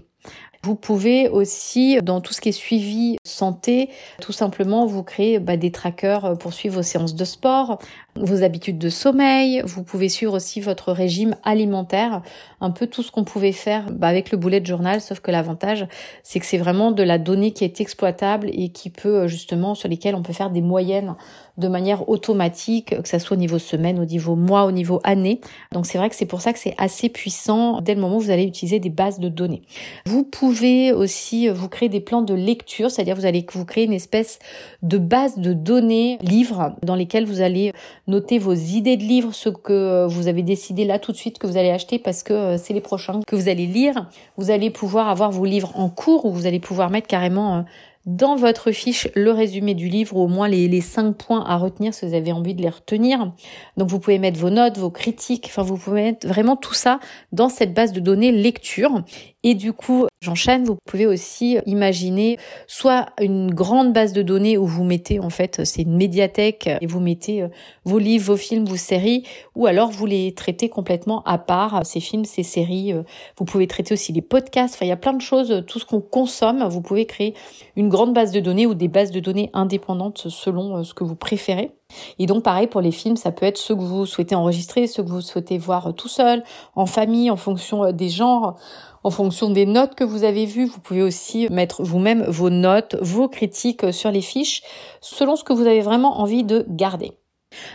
[0.63, 3.89] Vous pouvez aussi, dans tout ce qui est suivi santé,
[4.21, 7.79] tout simplement vous créer bah, des trackers pour suivre vos séances de sport,
[8.15, 9.63] vos habitudes de sommeil.
[9.65, 12.21] Vous pouvez suivre aussi votre régime alimentaire,
[12.61, 15.87] un peu tout ce qu'on pouvait faire bah, avec le bullet journal, sauf que l'avantage,
[16.23, 19.89] c'est que c'est vraiment de la donnée qui est exploitable et qui peut justement sur
[19.89, 21.15] lesquelles on peut faire des moyennes
[21.59, 25.41] de manière automatique, que ça soit au niveau semaine, au niveau mois, au niveau année.
[25.73, 28.21] Donc c'est vrai que c'est pour ça que c'est assez puissant dès le moment où
[28.21, 29.63] vous allez utiliser des bases de données.
[30.07, 33.93] Vous pouvez aussi vous créer des plans de lecture, c'est-à-dire vous allez vous créer une
[33.93, 34.39] espèce
[34.83, 37.73] de base de données livres dans lesquels vous allez
[38.07, 41.47] noter vos idées de livres, ce que vous avez décidé là tout de suite que
[41.47, 44.09] vous allez acheter parce que euh, c'est les prochains que vous allez lire.
[44.37, 47.63] Vous allez pouvoir avoir vos livres en cours ou vous allez pouvoir mettre carrément euh,
[48.07, 51.93] dans votre fiche le résumé du livre au moins les, les cinq points à retenir
[51.93, 53.33] si vous avez envie de les retenir.
[53.77, 56.99] Donc vous pouvez mettre vos notes, vos critiques, enfin vous pouvez mettre vraiment tout ça
[57.33, 59.05] dans cette base de données lecture
[59.43, 64.67] et du coup, j'enchaîne, vous pouvez aussi imaginer soit une grande base de données où
[64.67, 67.49] vous mettez, en fait, c'est une médiathèque et vous mettez euh,
[67.85, 69.25] vos livres, vos films, vos séries,
[69.55, 72.93] ou alors vous les traitez complètement à part, ces films, ces séries.
[72.93, 73.03] Euh,
[73.39, 75.87] vous pouvez traiter aussi les podcasts, enfin, il y a plein de choses, tout ce
[75.87, 77.35] qu'on consomme, vous pouvez créer
[77.77, 81.05] une grande base de données ou des bases de données indépendantes selon euh, ce que
[81.05, 81.71] vous préférez.
[82.19, 85.03] Et donc pareil pour les films, ça peut être ceux que vous souhaitez enregistrer, ceux
[85.03, 86.45] que vous souhaitez voir tout seul,
[86.77, 88.57] en famille, en fonction des genres
[89.03, 90.67] en fonction des notes que vous avez vues.
[90.67, 94.63] Vous pouvez aussi mettre vous-même vos notes, vos critiques sur les fiches,
[95.01, 97.13] selon ce que vous avez vraiment envie de garder.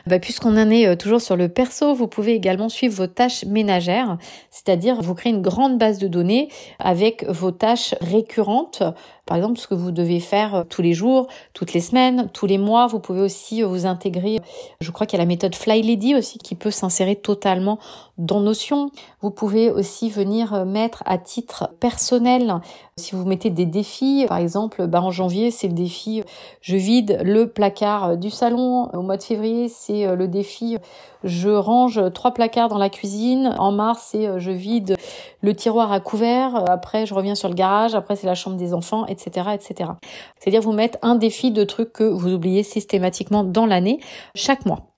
[0.07, 3.43] Bah, Puisqu'on en est euh, toujours sur le perso, vous pouvez également suivre vos tâches
[3.45, 4.17] ménagères,
[4.49, 8.83] c'est-à-dire vous créez une grande base de données avec vos tâches récurrentes
[9.25, 12.45] par exemple, ce que vous devez faire euh, tous les jours, toutes les semaines, tous
[12.45, 12.85] les mois.
[12.85, 14.39] Vous pouvez aussi euh, vous intégrer.
[14.79, 17.79] Je crois qu'il y a la méthode Fly Lady aussi qui peut s'insérer totalement
[18.19, 18.91] dans Notion.
[19.21, 22.61] Vous pouvez aussi venir euh, mettre à titre personnel,
[22.97, 26.23] si vous mettez des défis, par exemple, bah en janvier, c'est le défi
[26.61, 28.89] je vide le placard du salon.
[28.93, 30.77] Au mois de février, c'est le défi
[31.25, 33.53] je range trois placards dans la cuisine.
[33.57, 34.95] En mars, c'est je vide
[35.41, 36.69] le tiroir à couvert.
[36.69, 37.95] Après, je reviens sur le garage.
[37.95, 39.91] Après, c'est la chambre des enfants, etc., etc.
[40.39, 43.99] C'est-à-dire vous mettre un défi de trucs que vous oubliez systématiquement dans l'année,
[44.35, 44.94] chaque mois.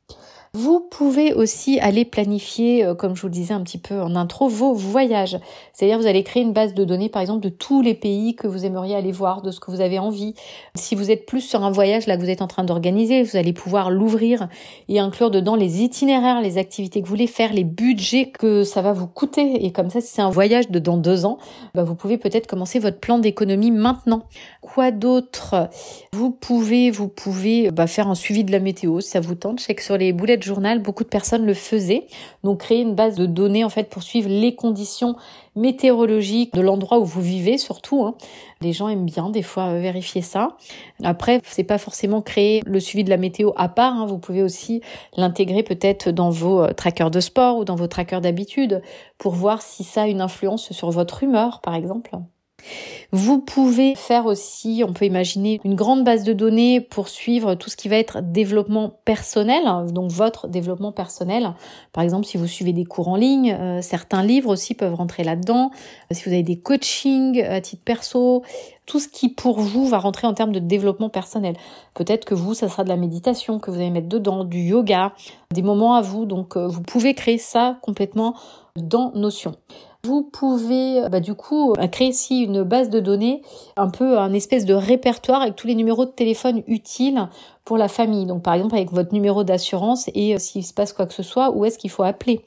[0.53, 4.15] Vous pouvez aussi aller planifier, euh, comme je vous le disais un petit peu en
[4.15, 5.39] intro, vos voyages.
[5.73, 8.47] C'est-à-dire vous allez créer une base de données, par exemple, de tous les pays que
[8.47, 10.33] vous aimeriez aller voir, de ce que vous avez envie.
[10.75, 13.37] Si vous êtes plus sur un voyage là que vous êtes en train d'organiser, vous
[13.37, 14.47] allez pouvoir l'ouvrir
[14.89, 18.81] et inclure dedans les itinéraires, les activités que vous voulez faire, les budgets que ça
[18.81, 19.65] va vous coûter.
[19.65, 21.37] Et comme ça, si c'est un voyage de dans deux ans,
[21.75, 24.23] bah, vous pouvez peut-être commencer votre plan d'économie maintenant.
[24.61, 25.69] Quoi d'autre?
[26.13, 29.59] Vous pouvez, vous pouvez bah, faire un suivi de la météo si ça vous tente.
[29.59, 32.07] Je sais que sur les boulettes journal, beaucoup de personnes le faisaient.
[32.43, 35.15] Donc créer une base de données en fait pour suivre les conditions
[35.55, 38.03] météorologiques de l'endroit où vous vivez surtout.
[38.03, 38.15] Hein.
[38.61, 40.57] Les gens aiment bien des fois vérifier ça.
[41.03, 43.93] Après, c'est pas forcément créer le suivi de la météo à part.
[43.93, 44.05] Hein.
[44.05, 44.81] Vous pouvez aussi
[45.15, 48.81] l'intégrer peut-être dans vos euh, trackers de sport ou dans vos trackers d'habitude
[49.17, 52.11] pour voir si ça a une influence sur votre humeur, par exemple.
[53.11, 57.69] Vous pouvez faire aussi, on peut imaginer, une grande base de données pour suivre tout
[57.69, 61.53] ce qui va être développement personnel, donc votre développement personnel.
[61.93, 65.23] Par exemple, si vous suivez des cours en ligne, euh, certains livres aussi peuvent rentrer
[65.23, 65.71] là-dedans.
[66.11, 68.43] Si vous avez des coachings à titre perso,
[68.85, 71.55] tout ce qui pour vous va rentrer en termes de développement personnel.
[71.93, 75.13] Peut-être que vous, ça sera de la méditation que vous allez mettre dedans, du yoga,
[75.53, 76.25] des moments à vous.
[76.25, 78.35] Donc, euh, vous pouvez créer ça complètement
[78.75, 79.55] dans Notion.
[80.07, 83.41] Vous pouvez bah, du coup créer ici une base de données,
[83.75, 87.27] un peu un espèce de répertoire avec tous les numéros de téléphone utiles
[87.67, 88.25] pour la famille.
[88.25, 91.21] Donc par exemple avec votre numéro d'assurance et euh, s'il se passe quoi que ce
[91.21, 92.39] soit, où est-ce qu'il faut appeler?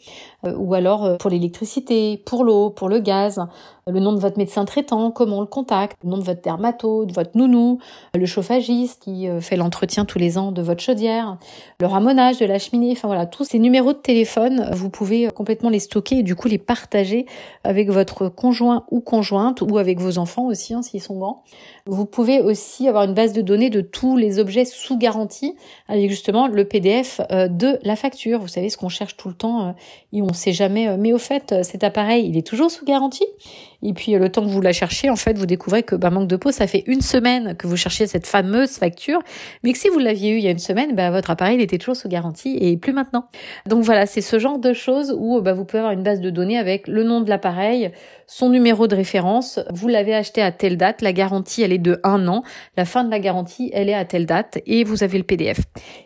[0.46, 3.44] Euh, Ou alors euh, pour l'électricité, pour l'eau, pour le gaz,
[3.86, 7.04] le nom de votre médecin traitant, comment on le contacte, le nom de votre dermato,
[7.04, 7.80] de votre nounou,
[8.14, 11.38] le chauffagiste qui fait l'entretien tous les ans de votre chaudière,
[11.80, 15.70] le ramonage de la cheminée, enfin voilà, tous ces numéros de téléphone, vous pouvez complètement
[15.70, 17.26] les stocker et du coup les partager
[17.64, 21.42] avec votre conjoint ou conjointe ou avec vos enfants aussi hein, s'ils sont grands.
[21.86, 25.56] Vous pouvez aussi avoir une base de données de tous les objets sous garantie
[25.88, 28.38] avec justement le PDF euh, de la facture.
[28.40, 29.72] Vous savez ce qu'on cherche tout le temps euh,
[30.12, 30.88] et on sait jamais.
[30.88, 33.26] Euh, mais au fait, cet appareil, il est toujours sous garantie.
[33.82, 36.28] Et puis le temps que vous la cherchez, en fait, vous découvrez que bah, manque
[36.28, 39.20] de peau, ça fait une semaine que vous cherchez cette fameuse facture,
[39.64, 41.62] mais que si vous l'aviez eu il y a une semaine, bah, votre appareil il
[41.62, 43.26] était toujours sous garantie et plus maintenant.
[43.66, 46.30] Donc voilà, c'est ce genre de choses où bah, vous pouvez avoir une base de
[46.30, 47.90] données avec le nom de l'appareil,
[48.26, 52.00] son numéro de référence, vous l'avez acheté à telle date, la garantie elle est de
[52.04, 52.42] un an,
[52.76, 55.60] la fin de la garantie elle est à telle date et vous avez le PDF.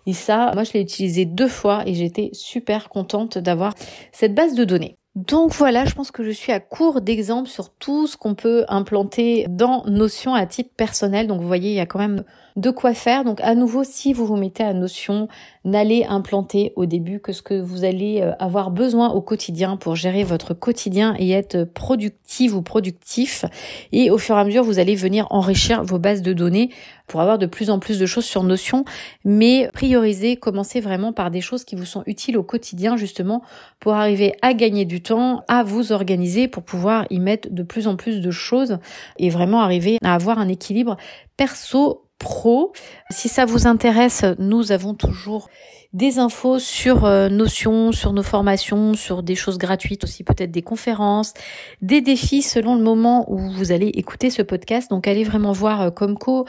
[0.06, 3.74] Et ça, moi je l'ai utilisé deux fois et j'étais super contente d'avoir
[4.12, 4.96] cette base de données.
[5.14, 8.64] Donc voilà, je pense que je suis à court d'exemples sur tout ce qu'on peut
[8.68, 11.28] implanter dans Notion à titre personnel.
[11.28, 12.24] Donc vous voyez, il y a quand même
[12.56, 13.24] de quoi faire.
[13.24, 15.28] Donc à nouveau, si vous vous mettez à Notion,
[15.64, 19.96] n'allez implanter au début que ce que vous allez euh, avoir besoin au quotidien pour
[19.96, 23.44] gérer votre quotidien et être productive ou productif.
[23.90, 26.70] Et au fur et à mesure, vous allez venir enrichir vos bases de données
[27.06, 28.84] pour avoir de plus en plus de choses sur Notion,
[29.24, 33.42] mais prioriser, commencer vraiment par des choses qui vous sont utiles au quotidien justement
[33.80, 37.88] pour arriver à gagner du temps, à vous organiser pour pouvoir y mettre de plus
[37.88, 38.78] en plus de choses
[39.18, 40.96] et vraiment arriver à avoir un équilibre
[41.36, 42.72] perso pro.
[43.10, 45.48] Si ça vous intéresse, nous avons toujours
[45.94, 50.60] des infos sur euh, Notion, sur nos formations, sur des choses gratuites aussi, peut-être des
[50.60, 51.34] conférences,
[51.82, 54.90] des défis selon le moment où vous allez écouter ce podcast.
[54.90, 56.48] Donc allez vraiment voir euh, comco.fr,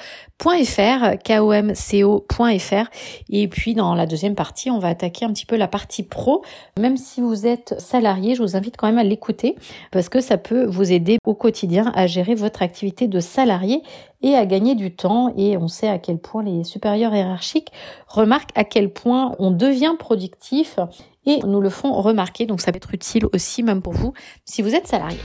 [1.24, 2.90] komco.fr.
[3.30, 6.44] Et puis dans la deuxième partie, on va attaquer un petit peu la partie pro.
[6.80, 9.56] Même si vous êtes salarié, je vous invite quand même à l'écouter
[9.92, 13.84] parce que ça peut vous aider au quotidien à gérer votre activité de salarié
[14.26, 15.34] et à gagner du temps.
[15.38, 17.72] Et on sait à quel point les supérieurs hiérarchiques
[18.08, 20.80] remarquent à quel point on devient productif
[21.26, 22.46] et nous le font remarquer.
[22.46, 25.20] Donc ça peut être utile aussi, même pour vous, si vous êtes salarié.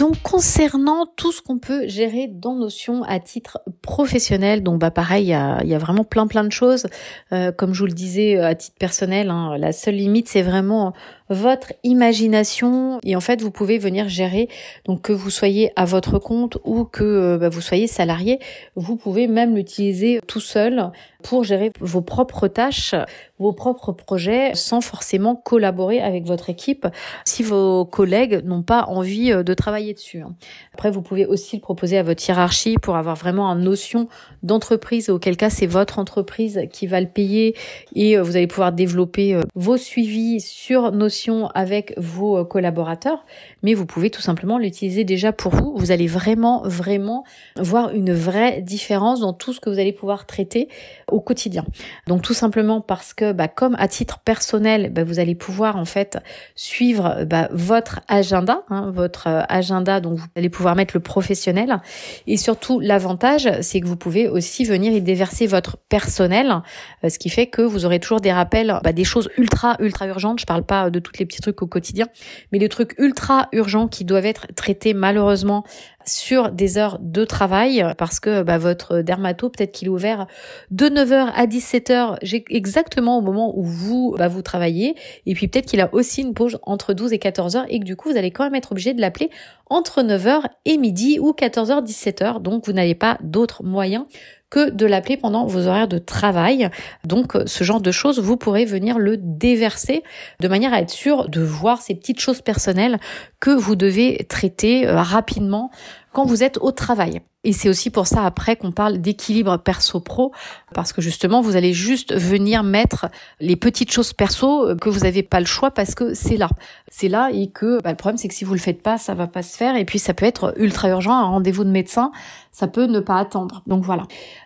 [0.00, 5.24] Donc concernant tout ce qu'on peut gérer dans Notion à titre professionnel, donc bah pareil,
[5.24, 5.28] il
[5.68, 6.86] y a, vraiment plein plein de choses.
[7.34, 10.94] Euh, comme je vous le disais à titre personnel, hein, la seule limite c'est vraiment
[11.28, 14.48] votre imagination et en fait vous pouvez venir gérer
[14.84, 18.40] donc que vous soyez à votre compte ou que euh, bah, vous soyez salarié
[18.74, 20.90] vous pouvez même l'utiliser tout seul
[21.22, 22.94] pour gérer vos propres tâches
[23.40, 26.86] vos propres projets sans forcément collaborer avec votre équipe
[27.24, 30.20] si vos collègues n'ont pas envie euh, de travailler dessus.
[30.20, 30.34] Hein.
[30.74, 34.08] Après, vous pouvez aussi le proposer à votre hiérarchie pour avoir vraiment une notion
[34.42, 37.56] d'entreprise, auquel cas c'est votre entreprise qui va le payer
[37.94, 43.24] et euh, vous allez pouvoir développer vos suivis sur Notion avec vos euh, collaborateurs,
[43.62, 45.74] mais vous pouvez tout simplement l'utiliser déjà pour vous.
[45.76, 47.24] Vous allez vraiment, vraiment
[47.56, 50.68] voir une vraie différence dans tout ce que vous allez pouvoir traiter
[51.08, 51.64] au quotidien.
[52.06, 55.84] Donc tout simplement parce que, bah, comme à titre personnel, bah, vous allez pouvoir en
[55.84, 56.18] fait
[56.54, 60.00] suivre bah, votre agenda, hein, votre euh, agenda.
[60.00, 61.80] Donc vous allez pouvoir mettre le professionnel
[62.26, 66.62] et surtout l'avantage, c'est que vous pouvez aussi venir y déverser votre personnel,
[67.04, 70.06] euh, ce qui fait que vous aurez toujours des rappels, bah, des choses ultra ultra
[70.06, 70.40] urgentes.
[70.40, 72.06] Je parle pas de tout les petits trucs au quotidien,
[72.52, 75.64] mais des trucs ultra urgents qui doivent être traités malheureusement
[76.06, 80.26] sur des heures de travail parce que bah, votre dermato peut-être qu'il est ouvert
[80.70, 82.18] de 9h à 17h
[82.50, 84.94] exactement au moment où vous bah, vous travaillez.
[85.26, 87.96] Et puis peut-être qu'il a aussi une pause entre 12 et 14h et que du
[87.96, 89.30] coup vous allez quand même être obligé de l'appeler
[89.68, 94.06] entre 9h et midi ou 14h 17h donc vous n'avez pas d'autre moyen
[94.50, 96.68] que de l'appeler pendant vos horaires de travail.
[97.04, 100.02] Donc ce genre de choses, vous pourrez venir le déverser
[100.40, 102.98] de manière à être sûr de voir ces petites choses personnelles
[103.38, 105.70] que vous devez traiter euh, rapidement
[106.12, 107.20] quand vous êtes au travail.
[107.42, 110.32] Et c'est aussi pour ça après qu'on parle d'équilibre perso-pro,
[110.74, 113.06] parce que justement vous allez juste venir mettre
[113.40, 116.50] les petites choses perso euh, que vous n'avez pas le choix parce que c'est là,
[116.90, 119.14] c'est là et que bah, le problème c'est que si vous le faites pas, ça
[119.14, 122.10] va pas se faire et puis ça peut être ultra urgent, un rendez-vous de médecin,
[122.52, 123.62] ça peut ne pas attendre.
[123.66, 124.02] Donc voilà.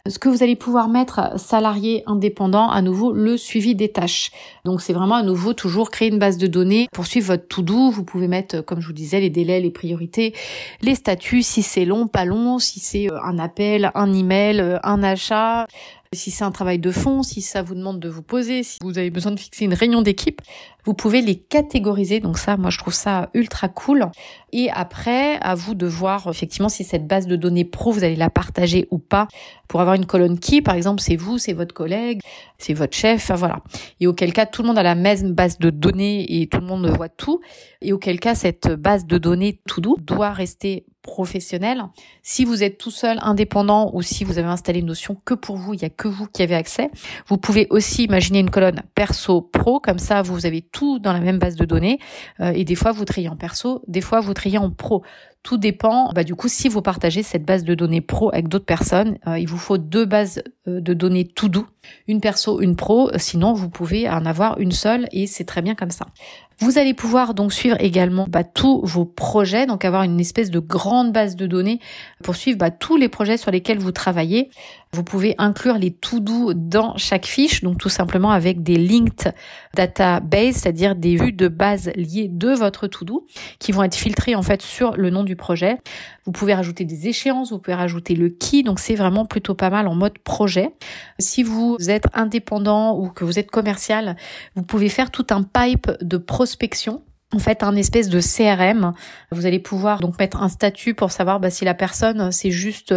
[0.07, 4.33] Ce que vous allez pouvoir mettre salarié indépendant, à nouveau le suivi des tâches.
[4.67, 7.89] Donc c'est vraiment à nouveau toujours créer une base de données pour suivre votre to-do.
[7.89, 10.35] Vous pouvez mettre, comme je vous disais, les délais, les priorités,
[10.83, 14.79] les statuts, si c'est long, pas long, si c'est euh, un appel, un email, euh,
[14.83, 15.67] un achat,
[16.15, 18.99] Si c'est un travail de fond, si ça vous demande de vous poser, si vous
[18.99, 20.41] avez besoin de fixer une réunion d'équipe,
[20.85, 22.21] vous pouvez les catégoriser.
[22.21, 24.07] Donc ça, moi, je trouve ça ultra cool.
[24.53, 28.17] Et après, à vous de voir effectivement si cette base de données pro, vous allez
[28.17, 29.29] la partager ou pas.
[29.69, 32.21] Pour avoir une colonne qui, par exemple, c'est vous, c'est votre collègue,
[32.59, 33.63] c'est votre chef, enfin voilà.
[34.01, 36.67] Et auquel cas, tout le monde a la même base de données et tout le
[36.67, 37.41] monde voit tout.
[37.81, 41.85] Et auquel cas, cette base de données tout doux doit rester professionnel.
[42.23, 45.57] Si vous êtes tout seul, indépendant, ou si vous avez installé une notion que pour
[45.57, 46.91] vous, il n'y a que vous qui avez accès,
[47.29, 51.21] vous pouvez aussi imaginer une colonne perso pro, comme ça vous avez tout dans la
[51.21, 52.01] même base de données,
[52.41, 55.05] euh, et des fois vous triez en perso, des fois vous triez en pro.
[55.45, 58.65] Tout dépend, bah, du coup, si vous partagez cette base de données pro avec d'autres
[58.65, 61.67] personnes, euh, il vous faut deux bases euh, de données tout doux,
[62.09, 65.75] une perso, une pro, sinon vous pouvez en avoir une seule et c'est très bien
[65.75, 66.07] comme ça.
[66.61, 70.61] Vous allez pouvoir donc suivre également bah, tous vos projets, donc avoir une espèce de
[70.61, 71.81] grande base de données
[72.23, 74.51] pour suivre bah, tous les projets sur lesquels vous travaillez.
[74.93, 79.35] Vous pouvez inclure les to-do dans chaque fiche, donc tout simplement avec des linked
[79.75, 83.27] database, c'est-à-dire des vues de base liées de votre to-do
[83.59, 85.79] qui vont être filtrées en fait sur le nom du projet.
[86.25, 89.71] Vous pouvez rajouter des échéances, vous pouvez rajouter le qui, donc c'est vraiment plutôt pas
[89.71, 90.71] mal en mode projet.
[91.19, 94.17] Si vous êtes indépendant ou que vous êtes commercial,
[94.55, 97.03] vous pouvez faire tout un pipe de prospection
[97.35, 98.95] en fait un espèce de CRM.
[99.31, 102.95] Vous allez pouvoir donc mettre un statut pour savoir bah, si la personne c'est juste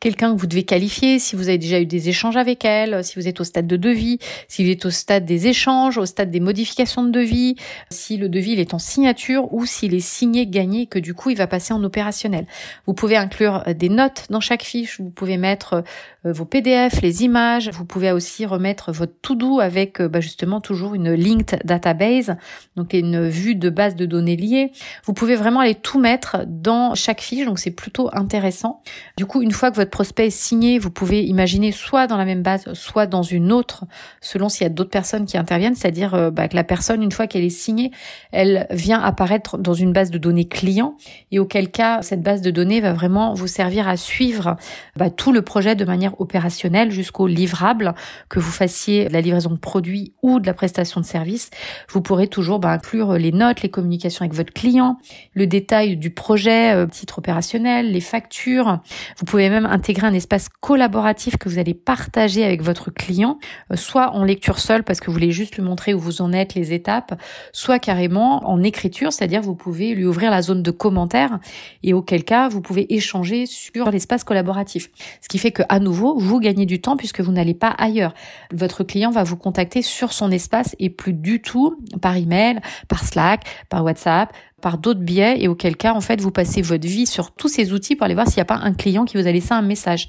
[0.00, 3.18] quelqu'un que vous devez qualifier, si vous avez déjà eu des échanges avec elle, si
[3.18, 6.30] vous êtes au stade de devis, si vous êtes au stade des échanges, au stade
[6.30, 7.56] des modifications de devis,
[7.90, 11.30] si le devis il est en signature ou s'il est signé, gagné, que du coup
[11.30, 12.46] il va passer en opérationnel.
[12.86, 15.84] Vous pouvez inclure des notes dans chaque fiche, vous pouvez mettre
[16.26, 20.94] euh, vos PDF, les images, vous pouvez aussi remettre votre to-do avec bah, justement toujours
[20.94, 22.36] une linked database,
[22.76, 24.72] donc une vue de base de données liées.
[25.04, 28.82] Vous pouvez vraiment aller tout mettre dans chaque fiche, donc c'est plutôt intéressant.
[29.16, 32.24] Du coup, une fois que votre prospect est signé, vous pouvez imaginer soit dans la
[32.24, 33.84] même base, soit dans une autre,
[34.20, 37.12] selon s'il y a d'autres personnes qui interviennent, c'est-à-dire euh, bah, que la personne, une
[37.12, 37.92] fois qu'elle est signée,
[38.32, 40.96] elle vient apparaître dans une base de données client,
[41.30, 44.56] et auquel cas, cette base de données va vraiment vous servir à suivre
[44.96, 47.94] bah, tout le projet de manière opérationnelle jusqu'au livrable,
[48.28, 51.50] que vous fassiez la livraison de produits ou de la prestation de services.
[51.88, 54.98] Vous pourrez toujours bah, inclure les notes, les communications avec votre client,
[55.34, 58.80] le détail du projet, euh, titre opérationnel, les factures.
[59.18, 63.38] Vous pouvez même intégrer un espace collaboratif que vous allez partager avec votre client,
[63.72, 66.32] euh, soit en lecture seule parce que vous voulez juste lui montrer où vous en
[66.32, 67.20] êtes, les étapes,
[67.52, 71.38] soit carrément en écriture, c'est-à-dire vous pouvez lui ouvrir la zone de commentaires
[71.82, 74.88] et auquel cas vous pouvez échanger sur l'espace collaboratif.
[75.20, 78.14] Ce qui fait que à nouveau vous gagnez du temps puisque vous n'allez pas ailleurs.
[78.52, 83.04] Votre client va vous contacter sur son espace et plus du tout par email, par
[83.04, 87.06] Slack, par WhatsApp, par d'autres biais, et auquel cas, en fait, vous passez votre vie
[87.06, 89.26] sur tous ces outils pour aller voir s'il n'y a pas un client qui vous
[89.26, 90.08] a laissé un message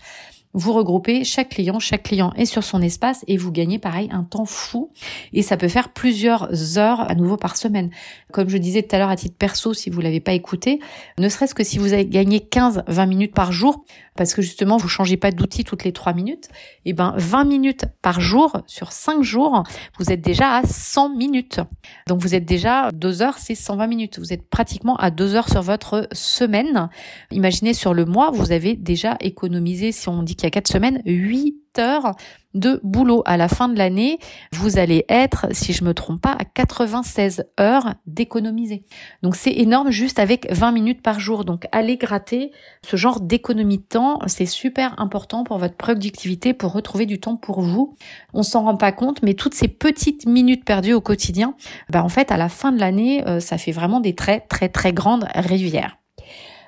[0.53, 4.23] vous regroupez chaque client, chaque client est sur son espace et vous gagnez pareil un
[4.23, 4.91] temps fou
[5.31, 7.91] et ça peut faire plusieurs heures à nouveau par semaine.
[8.31, 10.79] Comme je disais tout à l'heure à titre perso, si vous l'avez pas écouté,
[11.19, 13.85] ne serait-ce que si vous avez gagné 15-20 minutes par jour,
[14.15, 16.49] parce que justement vous changez pas d'outil toutes les 3 minutes,
[16.85, 19.63] et eh ben 20 minutes par jour sur 5 jours,
[19.99, 21.59] vous êtes déjà à 100 minutes.
[22.07, 24.19] Donc vous êtes déjà 2 heures, c'est 120 minutes.
[24.19, 26.89] Vous êtes pratiquement à 2 heures sur votre semaine.
[27.31, 30.67] Imaginez sur le mois, vous avez déjà économisé, si on dit qu'il y a 4
[30.67, 32.15] semaines, 8 heures
[32.55, 33.21] de boulot.
[33.25, 34.19] À la fin de l'année,
[34.53, 38.83] vous allez être, si je me trompe pas, à 96 heures d'économiser.
[39.21, 41.45] Donc c'est énorme juste avec 20 minutes par jour.
[41.45, 42.51] Donc allez gratter
[42.83, 44.19] ce genre d'économie de temps.
[44.27, 47.95] C'est super important pour votre productivité, pour retrouver du temps pour vous.
[48.33, 51.55] On s'en rend pas compte, mais toutes ces petites minutes perdues au quotidien,
[51.89, 54.69] bah en fait, à la fin de l'année, euh, ça fait vraiment des très, très,
[54.69, 55.97] très grandes rivières.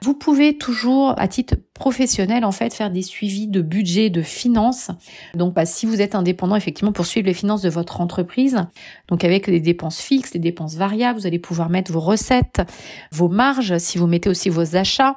[0.03, 4.91] Vous pouvez toujours, à titre professionnel, en fait, faire des suivis de budget, de finances.
[5.35, 8.65] Donc, bah, si vous êtes indépendant, effectivement, pour suivre les finances de votre entreprise,
[9.07, 12.61] donc avec des dépenses fixes, des dépenses variables, vous allez pouvoir mettre vos recettes,
[13.11, 15.15] vos marges, si vous mettez aussi vos achats.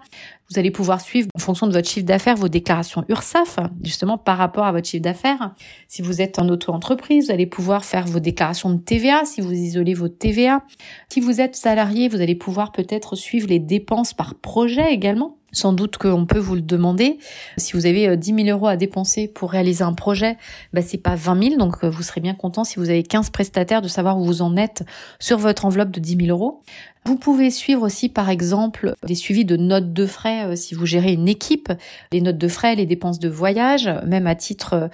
[0.50, 4.36] Vous allez pouvoir suivre en fonction de votre chiffre d'affaires vos déclarations URSAF, justement par
[4.36, 5.54] rapport à votre chiffre d'affaires.
[5.88, 9.52] Si vous êtes en auto-entreprise, vous allez pouvoir faire vos déclarations de TVA si vous
[9.52, 10.62] isolez votre TVA.
[11.08, 15.38] Si vous êtes salarié, vous allez pouvoir peut-être suivre les dépenses par projet également.
[15.54, 17.18] Sans doute qu'on peut vous le demander.
[17.56, 20.36] Si vous avez 10 euh, 000 euros à dépenser pour réaliser un projet,
[20.72, 21.56] bah, c'est pas 20 000.
[21.56, 24.42] Donc, euh, vous serez bien content si vous avez 15 prestataires de savoir où vous
[24.42, 24.84] en êtes
[25.18, 26.62] sur votre enveloppe de 10 000 euros.
[27.06, 30.86] Vous pouvez suivre aussi par exemple des suivis de notes de frais euh, si vous
[30.86, 31.70] gérez une équipe,
[32.12, 34.88] les notes de frais, les dépenses de voyage, même à titre euh,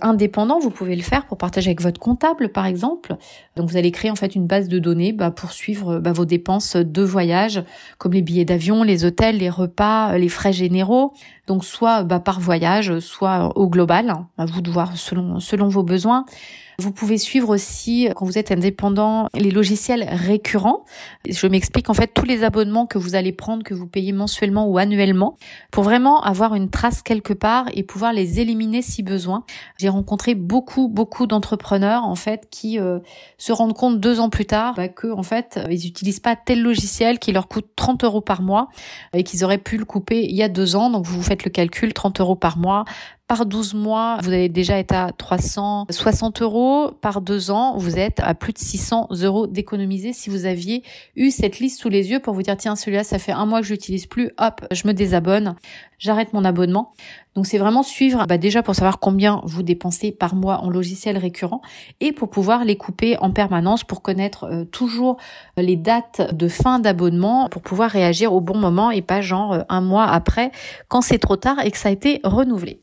[0.00, 3.16] indépendant, vous pouvez le faire pour partager avec votre comptable par exemple.
[3.56, 6.24] Donc vous allez créer en fait une base de données bah, pour suivre bah, vos
[6.24, 7.64] dépenses de voyage,
[7.98, 11.12] comme les billets d'avion, les hôtels, les repas, les frais généraux.
[11.48, 15.82] Donc soit bah, par voyage, soit au global, à vous de voir selon selon vos
[15.82, 16.24] besoins.
[16.80, 20.84] Vous pouvez suivre aussi, quand vous êtes indépendant, les logiciels récurrents.
[21.28, 24.64] Je m'explique en fait tous les abonnements que vous allez prendre, que vous payez mensuellement
[24.68, 25.36] ou annuellement,
[25.72, 29.42] pour vraiment avoir une trace quelque part et pouvoir les éliminer si besoin.
[29.76, 33.00] J'ai rencontré beaucoup, beaucoup d'entrepreneurs en fait qui euh,
[33.38, 36.62] se rendent compte deux ans plus tard bah, que en fait ils n'utilisent pas tel
[36.62, 38.68] logiciel qui leur coûte 30 euros par mois
[39.14, 40.90] et qu'ils auraient pu le couper il y a deux ans.
[40.90, 42.84] Donc vous faites le calcul, 30 euros par mois
[43.28, 46.92] par 12 mois, vous avez déjà été à 360 euros.
[47.02, 50.82] Par deux ans, vous êtes à plus de 600 euros d'économiser si vous aviez
[51.14, 53.60] eu cette liste sous les yeux pour vous dire, tiens, celui-là, ça fait un mois
[53.60, 54.30] que je l'utilise plus.
[54.38, 55.56] Hop, je me désabonne.
[55.98, 56.94] J'arrête mon abonnement.
[57.34, 61.18] Donc c'est vraiment suivre bah déjà pour savoir combien vous dépensez par mois en logiciel
[61.18, 61.60] récurrent
[62.00, 65.18] et pour pouvoir les couper en permanence pour connaître euh, toujours
[65.56, 69.60] les dates de fin d'abonnement pour pouvoir réagir au bon moment et pas genre euh,
[69.68, 70.50] un mois après
[70.88, 72.82] quand c'est trop tard et que ça a été renouvelé.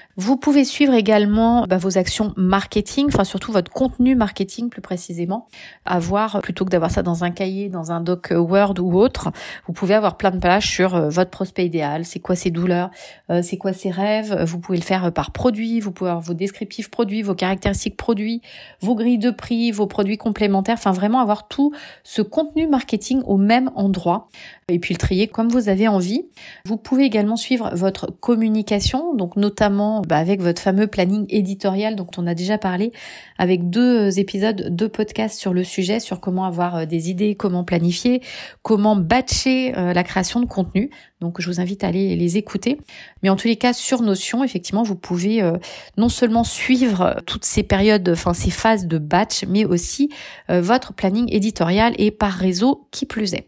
[0.17, 5.47] Vous pouvez suivre également bah, vos actions marketing, enfin surtout votre contenu marketing plus précisément.
[5.85, 9.31] Avoir plutôt que d'avoir ça dans un cahier, dans un doc Word ou autre,
[9.67, 12.89] vous pouvez avoir plein de pages sur euh, votre prospect idéal, c'est quoi ses douleurs,
[13.29, 14.43] euh, c'est quoi ses rêves?
[14.45, 18.41] Vous pouvez le faire par produit, vous pouvez avoir vos descriptifs produits, vos caractéristiques produits,
[18.81, 20.77] vos grilles de prix, vos produits complémentaires.
[20.77, 24.27] Enfin vraiment avoir tout ce contenu marketing au même endroit
[24.67, 26.25] et puis le trier comme vous avez envie.
[26.65, 32.07] Vous pouvez également suivre votre communication, donc notamment bah, avec votre fameux planning éditorial dont
[32.17, 32.91] on a déjà parlé,
[33.37, 37.63] avec deux épisodes de podcast sur le sujet, sur comment avoir euh, des idées, comment
[37.63, 38.21] planifier,
[38.61, 40.89] comment batcher euh, la création de contenu.
[41.19, 42.79] Donc je vous invite à aller les écouter.
[43.23, 45.53] Mais en tous les cas, sur Notion, effectivement, vous pouvez euh,
[45.97, 50.09] non seulement suivre toutes ces périodes, enfin ces phases de batch, mais aussi
[50.49, 53.45] votre planning éditorial et par réseau qui plus est.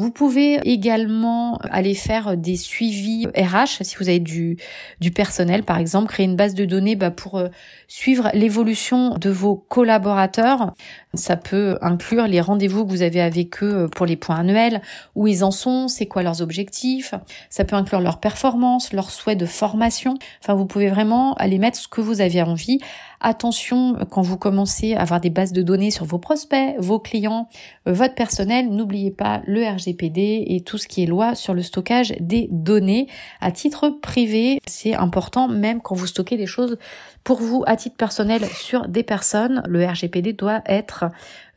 [0.00, 4.56] Vous pouvez également aller faire des suivis RH si vous avez du,
[4.98, 7.48] du personnel, par exemple, créer une base de données bah, pour euh,
[7.86, 10.72] suivre l'évolution de vos collaborateurs.
[11.12, 14.80] Ça peut inclure les rendez-vous que vous avez avec eux pour les points annuels,
[15.16, 17.12] où ils en sont, c'est quoi leurs objectifs.
[17.50, 20.14] Ça peut inclure leurs performances, leurs souhaits de formation.
[20.42, 22.80] Enfin, vous pouvez vraiment aller mettre ce que vous avez envie.
[23.22, 27.50] Attention, quand vous commencez à avoir des bases de données sur vos prospects, vos clients,
[27.86, 31.62] euh, votre personnel, n'oubliez pas le RGPD et tout ce qui est loi sur le
[31.62, 33.08] stockage des données
[33.42, 34.58] à titre privé.
[34.66, 36.78] C'est important même quand vous stockez des choses
[37.22, 39.62] pour vous à titre personnel sur des personnes.
[39.68, 41.04] Le RGPD doit être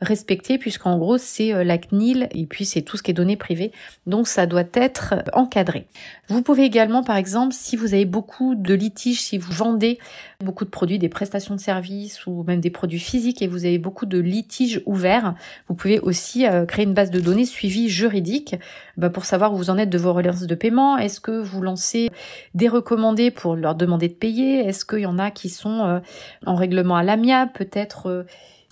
[0.02, 3.36] respecté puisqu'en gros c'est euh, la CNIL et puis c'est tout ce qui est données
[3.36, 3.72] privées.
[4.06, 5.86] Donc ça doit être encadré.
[6.28, 9.98] Vous pouvez également par exemple si vous avez beaucoup de litiges, si vous vendez
[10.40, 13.78] beaucoup de produits, des prestations de services ou même des produits physiques et vous avez
[13.78, 15.34] beaucoup de litiges ouverts,
[15.68, 18.56] vous pouvez aussi euh, créer une base de données suivi juridique
[18.96, 20.96] bah, pour savoir où vous en êtes de vos relances de paiement.
[20.96, 22.10] Est-ce que vous lancez
[22.54, 24.66] des recommandés pour leur demander de payer?
[24.66, 26.00] Est-ce qu'il y en a qui sont euh,
[26.46, 28.24] en règlement à l'amiable, peut-être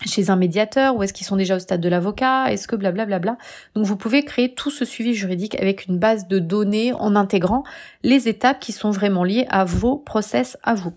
[0.07, 3.19] chez un médiateur ou est-ce qu'ils sont déjà au stade de l'avocat Est-ce que blablabla
[3.19, 3.45] bla, bla, bla.
[3.75, 7.65] Donc vous pouvez créer tout ce suivi juridique avec une base de données en intégrant
[8.03, 10.93] les étapes qui sont vraiment liées à vos process à vous.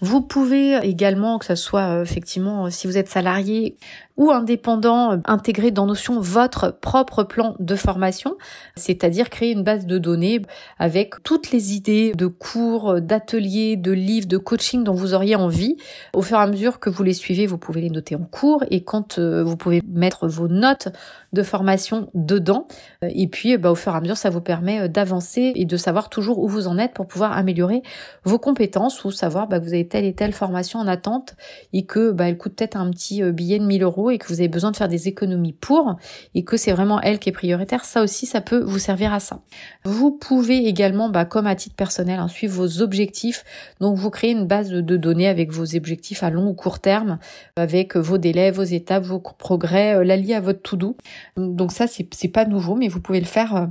[0.00, 3.76] Vous pouvez également, que ce soit euh, effectivement si vous êtes salarié,
[4.16, 8.36] ou indépendant, euh, intégrer dans Notion votre propre plan de formation,
[8.76, 10.42] c'est-à-dire créer une base de données
[10.78, 15.36] avec toutes les idées de cours, euh, d'ateliers, de livres, de coaching dont vous auriez
[15.36, 15.76] envie.
[16.12, 18.64] Au fur et à mesure que vous les suivez, vous pouvez les noter en cours
[18.70, 20.88] et quand euh, vous pouvez mettre vos notes
[21.32, 22.68] de formation dedans.
[23.02, 26.08] Et puis, bah, au fur et à mesure, ça vous permet d'avancer et de savoir
[26.08, 27.82] toujours où vous en êtes pour pouvoir améliorer
[28.22, 31.36] vos compétences ou savoir bah, que vous avez telle et telle formation en attente
[31.72, 34.40] et que bah, elle coûte peut-être un petit billet de 1000 euros et que vous
[34.40, 35.94] avez besoin de faire des économies pour
[36.34, 39.20] et que c'est vraiment elle qui est prioritaire, ça aussi, ça peut vous servir à
[39.20, 39.38] ça.
[39.84, 43.44] Vous pouvez également, bah, comme à titre personnel, hein, suivre vos objectifs.
[43.80, 47.18] Donc, vous créez une base de données avec vos objectifs à long ou court terme,
[47.54, 50.96] avec vos délais, vos étapes, vos progrès, euh, la liée à votre to-do.
[51.36, 53.66] Donc ça, c'est pas nouveau, mais vous pouvez le faire euh,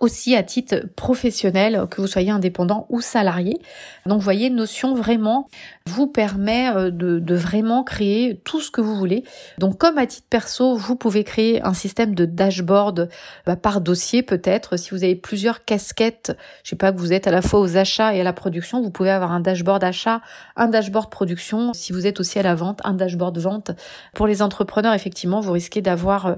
[0.00, 3.58] aussi à titre professionnel, que vous soyez indépendant ou salarié.
[4.06, 5.48] Donc vous voyez, Notion vraiment
[5.86, 9.24] vous permet euh, de, vraiment créer tout ce que vous voulez.
[9.58, 13.08] Donc comme à titre perso, vous pouvez créer un système de dashboard
[13.46, 14.76] bah, par dossier peut-être.
[14.76, 17.76] Si vous avez plusieurs casquettes, je sais pas que vous êtes à la fois aux
[17.76, 20.20] achats et à la production, vous pouvez avoir un dashboard achat,
[20.56, 21.72] un dashboard production.
[21.72, 23.70] Si vous êtes aussi à la vente, un dashboard vente.
[24.14, 26.34] Pour les entrepreneurs, effectivement, vous risquez d'avoir euh,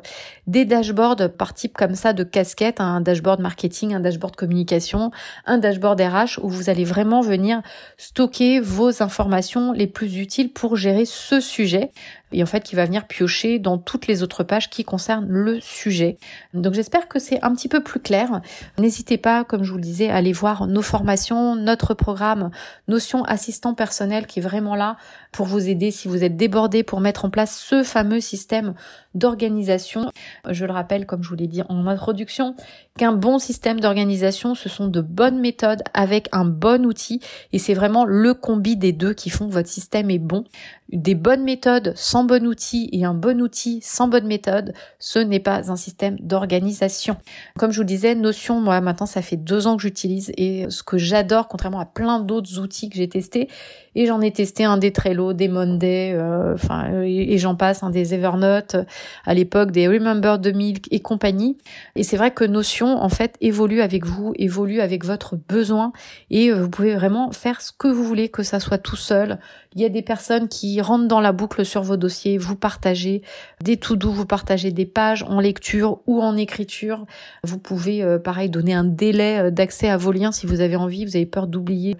[0.47, 5.11] des dashboards par type comme ça de casquettes, un dashboard marketing, un dashboard communication,
[5.45, 7.63] un dashboard RH où vous allez vraiment venir
[7.97, 11.91] stocker vos informations les plus utiles pour gérer ce sujet
[12.33, 15.61] et en fait qui va venir piocher dans toutes les autres pages qui concernent le
[15.61, 16.19] sujet.
[16.55, 18.41] Donc j'espère que c'est un petit peu plus clair.
[18.79, 22.51] N'hésitez pas, comme je vous le disais, à aller voir nos formations, notre programme
[22.89, 24.97] Notion Assistant Personnel qui est vraiment là
[25.33, 28.75] pour vous aider si vous êtes débordé pour mettre en place ce fameux système
[29.15, 30.11] d'organisation.
[30.49, 32.55] Je le rappelle, comme je vous l'ai dit en introduction,
[32.99, 37.21] qu'un bon système d'organisation, ce sont de bonnes méthodes avec un bon outil
[37.53, 40.45] et c'est vraiment le combi des deux qui font que votre système est bon.
[40.93, 45.41] Des bonnes méthodes sans bon outil et un bon outil sans bonne méthode, ce n'est
[45.41, 47.17] pas un système d'organisation.
[47.59, 50.85] Comme je vous disais, Notion, moi maintenant ça fait deux ans que j'utilise et ce
[50.85, 53.49] que j'adore, contrairement à plein d'autres outils que j'ai testés,
[53.97, 57.91] et j'en ai testé un des Trello, des Monday, euh, enfin et, j'en passe, un
[57.91, 58.77] des Evernote,
[59.25, 61.57] à l'époque des Remember 2000 et compagnie.
[61.97, 65.93] Et c'est vrai que Notion en fait évolue avec vous, évolue avec votre besoin
[66.31, 69.39] et euh, vous pouvez vraiment faire ce que vous voulez, que ça soit tout seul.
[69.75, 73.23] Il y a des personnes qui rentrent dans la boucle sur vos dossiers, vous partagez
[73.63, 77.07] des tout doux, vous partagez des pages en lecture ou en écriture.
[77.45, 81.05] Vous pouvez euh, pareil donner un délai d'accès à vos liens si vous avez envie,
[81.05, 81.97] vous avez peur d'oublier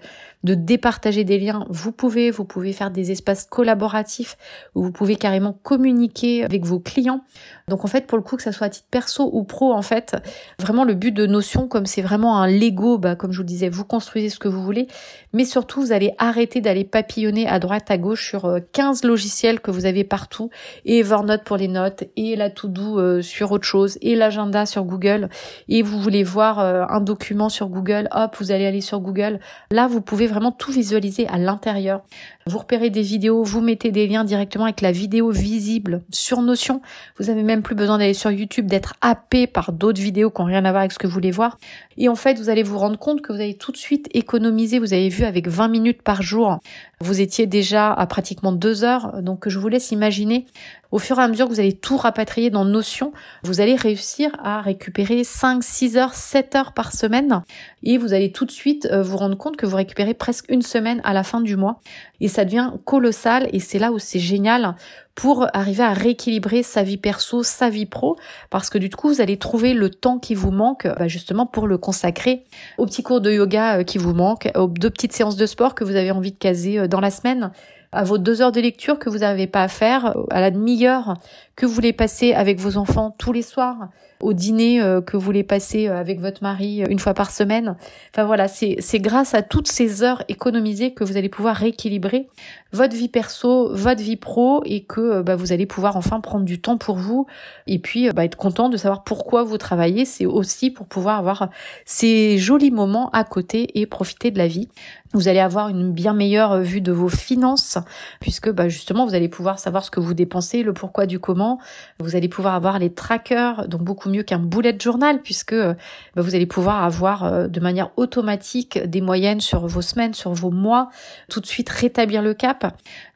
[0.47, 4.37] de départager des liens, vous pouvez, vous pouvez faire des espaces collaboratifs
[4.75, 7.21] où vous pouvez carrément communiquer avec vos clients.
[7.67, 9.81] Donc en fait, pour le coup, que ça soit à titre perso ou pro, en
[9.81, 10.15] fait,
[10.57, 13.67] vraiment le but de Notion, comme c'est vraiment un Lego, bah, comme je vous disais,
[13.67, 14.87] vous construisez ce que vous voulez,
[15.33, 19.59] mais surtout, vous allez arrêter d'aller papillonner à droite, à gauche sur 15 euh, logiciels
[19.59, 20.49] que vous avez partout,
[20.85, 24.85] et Evernote pour les notes, et la To-Do euh, sur autre chose, et l'agenda sur
[24.85, 25.27] Google,
[25.67, 29.41] et vous voulez voir euh, un document sur Google, hop, vous allez aller sur Google.
[29.71, 32.01] Là, vous pouvez vraiment tout visualiser à l'intérieur.
[32.45, 36.81] Vous repérez des vidéos, vous mettez des liens directement avec la vidéo visible sur Notion.
[37.19, 40.47] Vous avez même plus besoin d'aller sur YouTube, d'être happé par d'autres vidéos qui n'ont
[40.47, 41.57] rien à voir avec ce que vous voulez voir.
[41.97, 44.79] Et en fait, vous allez vous rendre compte que vous allez tout de suite économiser.
[44.79, 46.59] Vous avez vu avec 20 minutes par jour,
[46.99, 49.21] vous étiez déjà à pratiquement deux heures.
[49.21, 50.45] Donc, je vous laisse imaginer
[50.91, 53.11] au fur et à mesure que vous allez tout rapatrier dans Notion,
[53.43, 57.41] vous allez réussir à récupérer 5, 6 heures, 7 heures par semaine.
[57.83, 60.61] Et vous allez tout de suite euh, vous rendre compte que vous récupérez presque une
[60.61, 61.79] semaine à la fin du mois.
[62.19, 63.49] Et ça devient colossal.
[63.53, 64.75] Et c'est là où c'est génial
[65.17, 68.17] pour arriver à rééquilibrer sa vie perso, sa vie pro,
[68.51, 71.65] parce que du coup, vous allez trouver le temps qui vous manque bah, justement pour
[71.65, 72.43] le consacrer
[72.77, 75.73] aux petits cours de yoga euh, qui vous manquent, aux deux petites séances de sport
[75.73, 77.51] que vous avez envie de caser euh, dans la semaine,
[77.91, 81.15] à vos deux heures de lecture que vous n'avez pas à faire, à la demi-heure
[81.55, 85.23] que vous voulez passer avec vos enfants tous les soirs, au dîner euh, que vous
[85.23, 87.75] voulez passer euh, avec votre mari euh, une fois par semaine.
[88.13, 92.27] Enfin voilà, c'est grâce à toutes ces heures économisées que vous allez pouvoir rééquilibrer
[92.73, 96.59] votre vie perso, votre vie pro et que bah, vous allez pouvoir enfin prendre du
[96.59, 97.25] temps pour vous
[97.65, 100.05] et puis bah, être content de savoir pourquoi vous travaillez.
[100.05, 101.49] C'est aussi pour pouvoir avoir
[101.85, 104.69] ces jolis moments à côté et profiter de la vie.
[105.13, 107.77] Vous allez avoir une bien meilleure vue de vos finances
[108.19, 111.59] puisque bah, justement vous allez pouvoir savoir ce que vous dépensez, le pourquoi du comment.
[111.99, 115.75] Vous allez pouvoir avoir les trackers, donc beaucoup mieux qu'un bullet journal puisque bah,
[116.15, 120.51] vous allez pouvoir avoir euh, de manière automatique des moyennes sur vos semaines, sur vos
[120.51, 120.89] mois,
[121.29, 122.56] tout de suite rétablir le cap.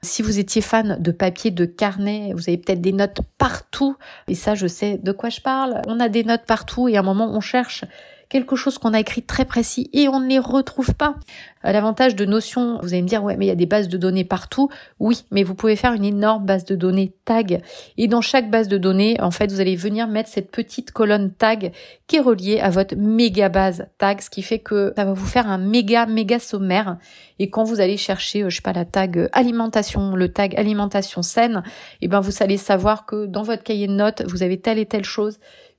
[0.02, 3.96] Si vous étiez fan de papier, de carnet, vous avez peut-être des notes partout
[4.28, 5.82] et ça je sais de quoi je parle.
[5.88, 7.86] On a des notes partout et à un moment on cherche
[8.32, 11.16] quelque chose qu'on a écrit très précis et on ne les retrouve pas.
[11.66, 13.90] Euh, l'avantage de Notion, vous allez me dire, ouais, mais il y a des bases
[13.90, 14.70] de données partout.
[15.00, 17.62] Oui, mais vous pouvez faire une énorme base de données tag.
[17.98, 21.32] Et dans chaque base de données, en fait, vous allez venir mettre cette petite colonne
[21.32, 21.74] tag
[22.08, 25.26] qui est reliée à votre méga base tag, ce qui fait que ça va vous
[25.26, 26.98] faire un méga, méga sommaire.
[27.38, 31.22] Et quand vous allez chercher, euh, je sais pas, la tag alimentation, le tag alimentation
[31.22, 31.64] saine,
[32.02, 34.80] et eh ben, vous allez savoir que dans votre cahier de notes, vous avez telle
[34.80, 35.38] et telle chose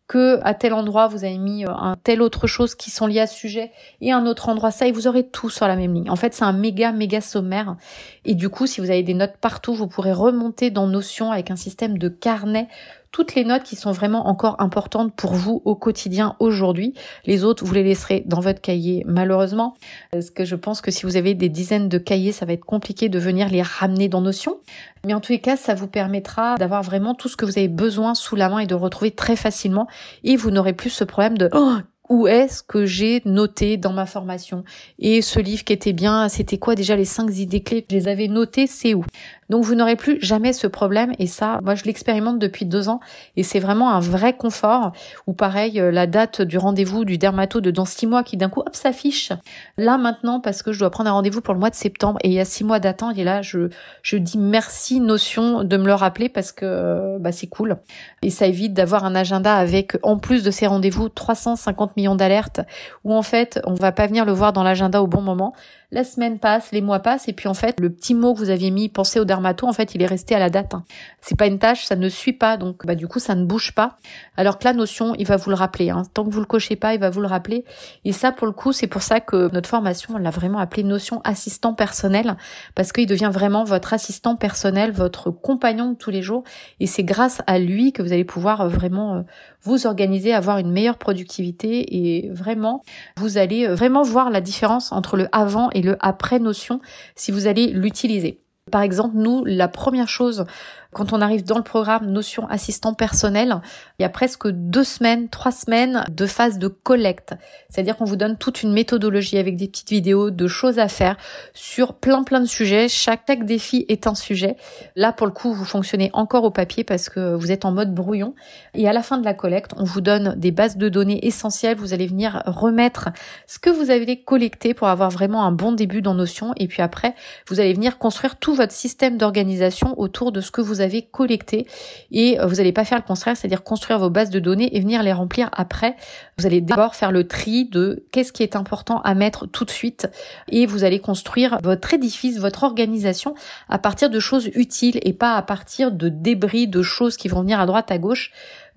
[0.09, 3.20] que à tel endroit vous avez mis euh, un tel autre chose qui sont liées
[3.20, 5.94] à ce sujet et un autre endroit ça et vous aurez tout sur la même
[5.94, 6.11] ligne.
[6.11, 7.76] En fait, c'est un méga méga sommaire
[8.24, 11.50] et du coup, si vous avez des notes partout, vous pourrez remonter dans Notion avec
[11.50, 12.68] un système de carnet
[13.12, 16.94] toutes les notes qui sont vraiment encore importantes pour vous au quotidien aujourd'hui.
[17.26, 19.74] Les autres, vous les laisserez dans votre cahier malheureusement.
[20.10, 22.64] Parce que je pense que si vous avez des dizaines de cahiers, ça va être
[22.64, 24.58] compliqué de venir les ramener dans Notion.
[25.04, 27.68] Mais en tous les cas, ça vous permettra d'avoir vraiment tout ce que vous avez
[27.68, 29.86] besoin sous la main et de retrouver très facilement.
[30.24, 31.76] Et vous n'aurez plus ce problème de oh,
[32.12, 34.64] où est-ce que j'ai noté dans ma formation?
[34.98, 36.94] Et ce livre qui était bien, c'était quoi déjà?
[36.94, 39.04] Les cinq idées clés Je les avais notées, c'est où?
[39.53, 41.12] Donc vous n'aurez plus jamais ce problème.
[41.18, 43.00] Et ça, moi je l'expérimente depuis deux ans.
[43.36, 44.92] Et c'est vraiment un vrai confort.
[45.26, 48.48] Ou pareil, euh, la date du rendez-vous du dermato de dans six mois qui d'un
[48.48, 49.30] coup hop s'affiche.
[49.76, 52.18] Là maintenant parce que je dois prendre un rendez-vous pour le mois de septembre.
[52.24, 53.18] Et il y a six mois d'attente.
[53.18, 53.68] Et là je
[54.00, 57.76] je dis merci notion de me le rappeler parce que euh, bah c'est cool.
[58.22, 62.62] Et ça évite d'avoir un agenda avec en plus de ces rendez-vous 350 millions d'alertes
[63.05, 65.53] où en fait on va pas venir le voir dans l'agenda au bon moment.
[65.94, 68.48] La semaine passe, les mois passent, et puis en fait, le petit mot que vous
[68.48, 70.74] aviez mis, pensez au dermato, en fait, il est resté à la date.
[70.74, 70.84] Hein.
[71.20, 73.72] C'est pas une tâche, ça ne suit pas, donc bah du coup, ça ne bouge
[73.72, 73.97] pas.
[74.36, 75.90] Alors que la notion, il va vous le rappeler.
[75.90, 76.03] Hein.
[76.14, 77.64] Tant que vous le cochez pas, il va vous le rappeler.
[78.05, 80.82] Et ça, pour le coup, c'est pour ça que notre formation, on l'a vraiment appelé
[80.82, 82.36] notion assistant personnel,
[82.74, 86.45] parce qu'il devient vraiment votre assistant personnel, votre compagnon de tous les jours.
[86.80, 89.22] Et c'est grâce à lui que vous allez pouvoir euh, vraiment euh,
[89.62, 92.82] vous organiser, avoir une meilleure productivité et vraiment,
[93.16, 96.80] vous allez euh, vraiment voir la différence entre le avant et le après notion
[97.14, 98.41] si vous allez l'utiliser.
[98.70, 100.46] Par exemple, nous, la première chose
[100.92, 103.60] quand on arrive dans le programme Notion assistant personnel,
[103.98, 107.34] il y a presque deux semaines, trois semaines de phase de collecte.
[107.70, 111.16] C'est-à-dire qu'on vous donne toute une méthodologie avec des petites vidéos de choses à faire
[111.54, 112.88] sur plein plein de sujets.
[112.88, 114.56] Chaque, défi est un sujet.
[114.94, 117.94] Là, pour le coup, vous fonctionnez encore au papier parce que vous êtes en mode
[117.94, 118.34] brouillon.
[118.74, 121.78] Et à la fin de la collecte, on vous donne des bases de données essentielles.
[121.78, 123.08] Vous allez venir remettre
[123.46, 126.52] ce que vous avez collecté pour avoir vraiment un bon début dans Notion.
[126.58, 127.14] Et puis après,
[127.48, 131.66] vous allez venir construire tout votre système d'organisation autour de ce que vous avez collecté
[132.11, 134.80] et euh, vous n'allez pas faire le contraire, c'est-à-dire construire vos bases de données et
[134.80, 135.96] venir les remplir après.
[136.38, 139.70] Vous allez d'abord faire le tri de qu'est-ce qui est important à mettre tout de
[139.70, 140.09] suite
[140.48, 143.34] et vous allez construire votre édifice, votre organisation
[143.68, 147.40] à partir de choses utiles et pas à partir de débris, de choses qui vont
[147.40, 148.32] venir à droite, à gauche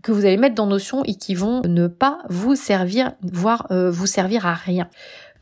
[0.06, 3.90] que vous allez mettre dans Notion et qui vont ne pas vous servir, voire euh,
[3.90, 4.88] vous servir à rien.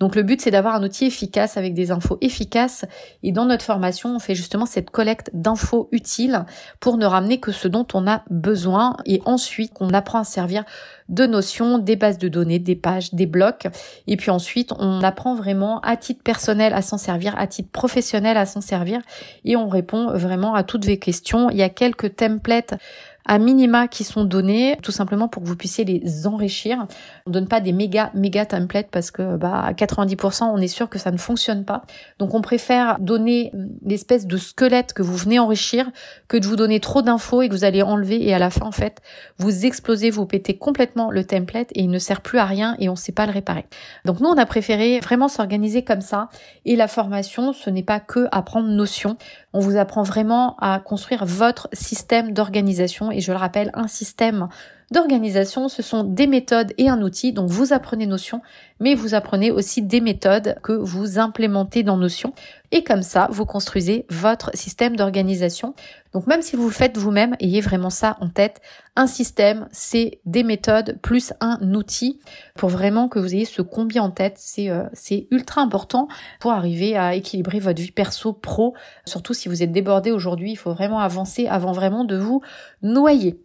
[0.03, 2.83] Donc le but c'est d'avoir un outil efficace avec des infos efficaces.
[3.23, 6.43] Et dans notre formation on fait justement cette collecte d'infos utiles
[6.81, 8.97] pour ne ramener que ce dont on a besoin.
[9.05, 10.65] Et ensuite on apprend à servir
[11.07, 13.67] de notions, des bases de données, des pages, des blocs.
[14.07, 18.35] Et puis ensuite on apprend vraiment à titre personnel à s'en servir, à titre professionnel
[18.35, 18.99] à s'en servir.
[19.45, 21.49] Et on répond vraiment à toutes vos questions.
[21.49, 22.73] Il y a quelques templates
[23.25, 26.85] à minima qui sont donnés tout simplement pour que vous puissiez les enrichir.
[27.25, 30.89] On donne pas des méga méga templates parce que bah à 90% on est sûr
[30.89, 31.83] que ça ne fonctionne pas.
[32.19, 33.51] Donc on préfère donner
[33.85, 35.89] l'espèce de squelette que vous venez enrichir
[36.27, 38.65] que de vous donner trop d'infos et que vous allez enlever et à la fin
[38.65, 39.01] en fait
[39.37, 42.89] vous explosez, vous pétez complètement le template et il ne sert plus à rien et
[42.89, 43.65] on sait pas le réparer.
[44.05, 46.29] Donc nous on a préféré vraiment s'organiser comme ça
[46.65, 49.17] et la formation ce n'est pas que apprendre notion.
[49.53, 53.11] On vous apprend vraiment à construire votre système d'organisation.
[53.11, 54.49] Et je le rappelle, un système
[54.93, 57.33] d'organisation, ce sont des méthodes et un outil.
[57.33, 58.41] Donc vous apprenez Notion,
[58.79, 62.33] mais vous apprenez aussi des méthodes que vous implémentez dans Notion.
[62.71, 65.75] Et comme ça, vous construisez votre système d'organisation.
[66.13, 68.61] Donc même si vous le faites vous-même, ayez vraiment ça en tête.
[68.95, 72.19] Un système, c'est des méthodes plus un outil
[72.55, 74.35] pour vraiment que vous ayez ce combi en tête.
[74.37, 76.07] C'est euh, c'est ultra important
[76.39, 78.73] pour arriver à équilibrer votre vie perso pro.
[79.05, 82.41] Surtout si vous êtes débordé aujourd'hui, il faut vraiment avancer avant vraiment de vous
[82.81, 83.39] noyer.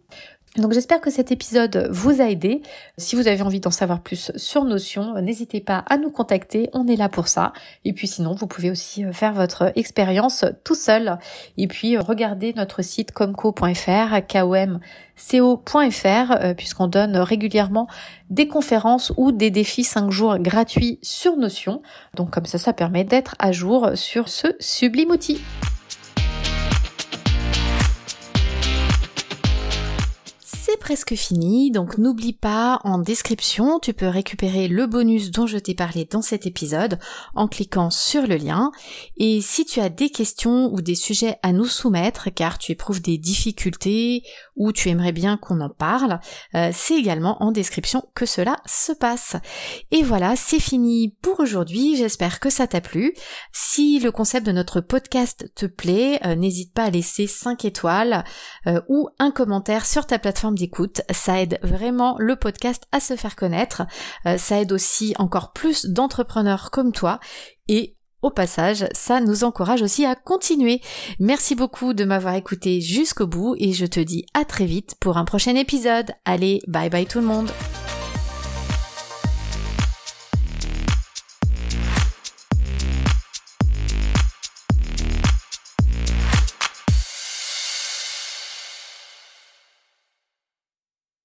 [0.57, 2.63] Donc j'espère que cet épisode vous a aidé.
[2.97, 6.87] Si vous avez envie d'en savoir plus sur Notion, n'hésitez pas à nous contacter, on
[6.87, 7.53] est là pour ça.
[7.85, 11.19] Et puis sinon, vous pouvez aussi euh, faire votre expérience tout seul.
[11.57, 17.87] Et puis euh, regardez notre site comco.fr, komco.fr, euh, puisqu'on donne régulièrement
[18.31, 21.83] des conférences ou des défis 5 jours gratuits sur Notion.
[22.15, 25.39] Donc comme ça, ça permet d'être à jour sur ce sublime outil.
[30.89, 35.75] Presque fini, donc n'oublie pas, en description, tu peux récupérer le bonus dont je t'ai
[35.75, 36.97] parlé dans cet épisode
[37.35, 38.71] en cliquant sur le lien.
[39.15, 43.03] Et si tu as des questions ou des sujets à nous soumettre, car tu éprouves
[43.03, 44.23] des difficultés
[44.55, 46.19] ou tu aimerais bien qu'on en parle,
[46.55, 49.35] euh, c'est également en description que cela se passe.
[49.91, 53.13] Et voilà, c'est fini pour aujourd'hui, j'espère que ça t'a plu.
[53.53, 58.25] Si le concept de notre podcast te plaît, euh, n'hésite pas à laisser 5 étoiles
[58.65, 60.78] euh, ou un commentaire sur ta plateforme d'écoute.
[61.11, 63.83] Ça aide vraiment le podcast à se faire connaître.
[64.25, 67.19] Euh, ça aide aussi encore plus d'entrepreneurs comme toi.
[67.67, 70.81] Et au passage, ça nous encourage aussi à continuer.
[71.19, 75.17] Merci beaucoup de m'avoir écouté jusqu'au bout et je te dis à très vite pour
[75.17, 76.11] un prochain épisode.
[76.25, 77.49] Allez, bye bye tout le monde.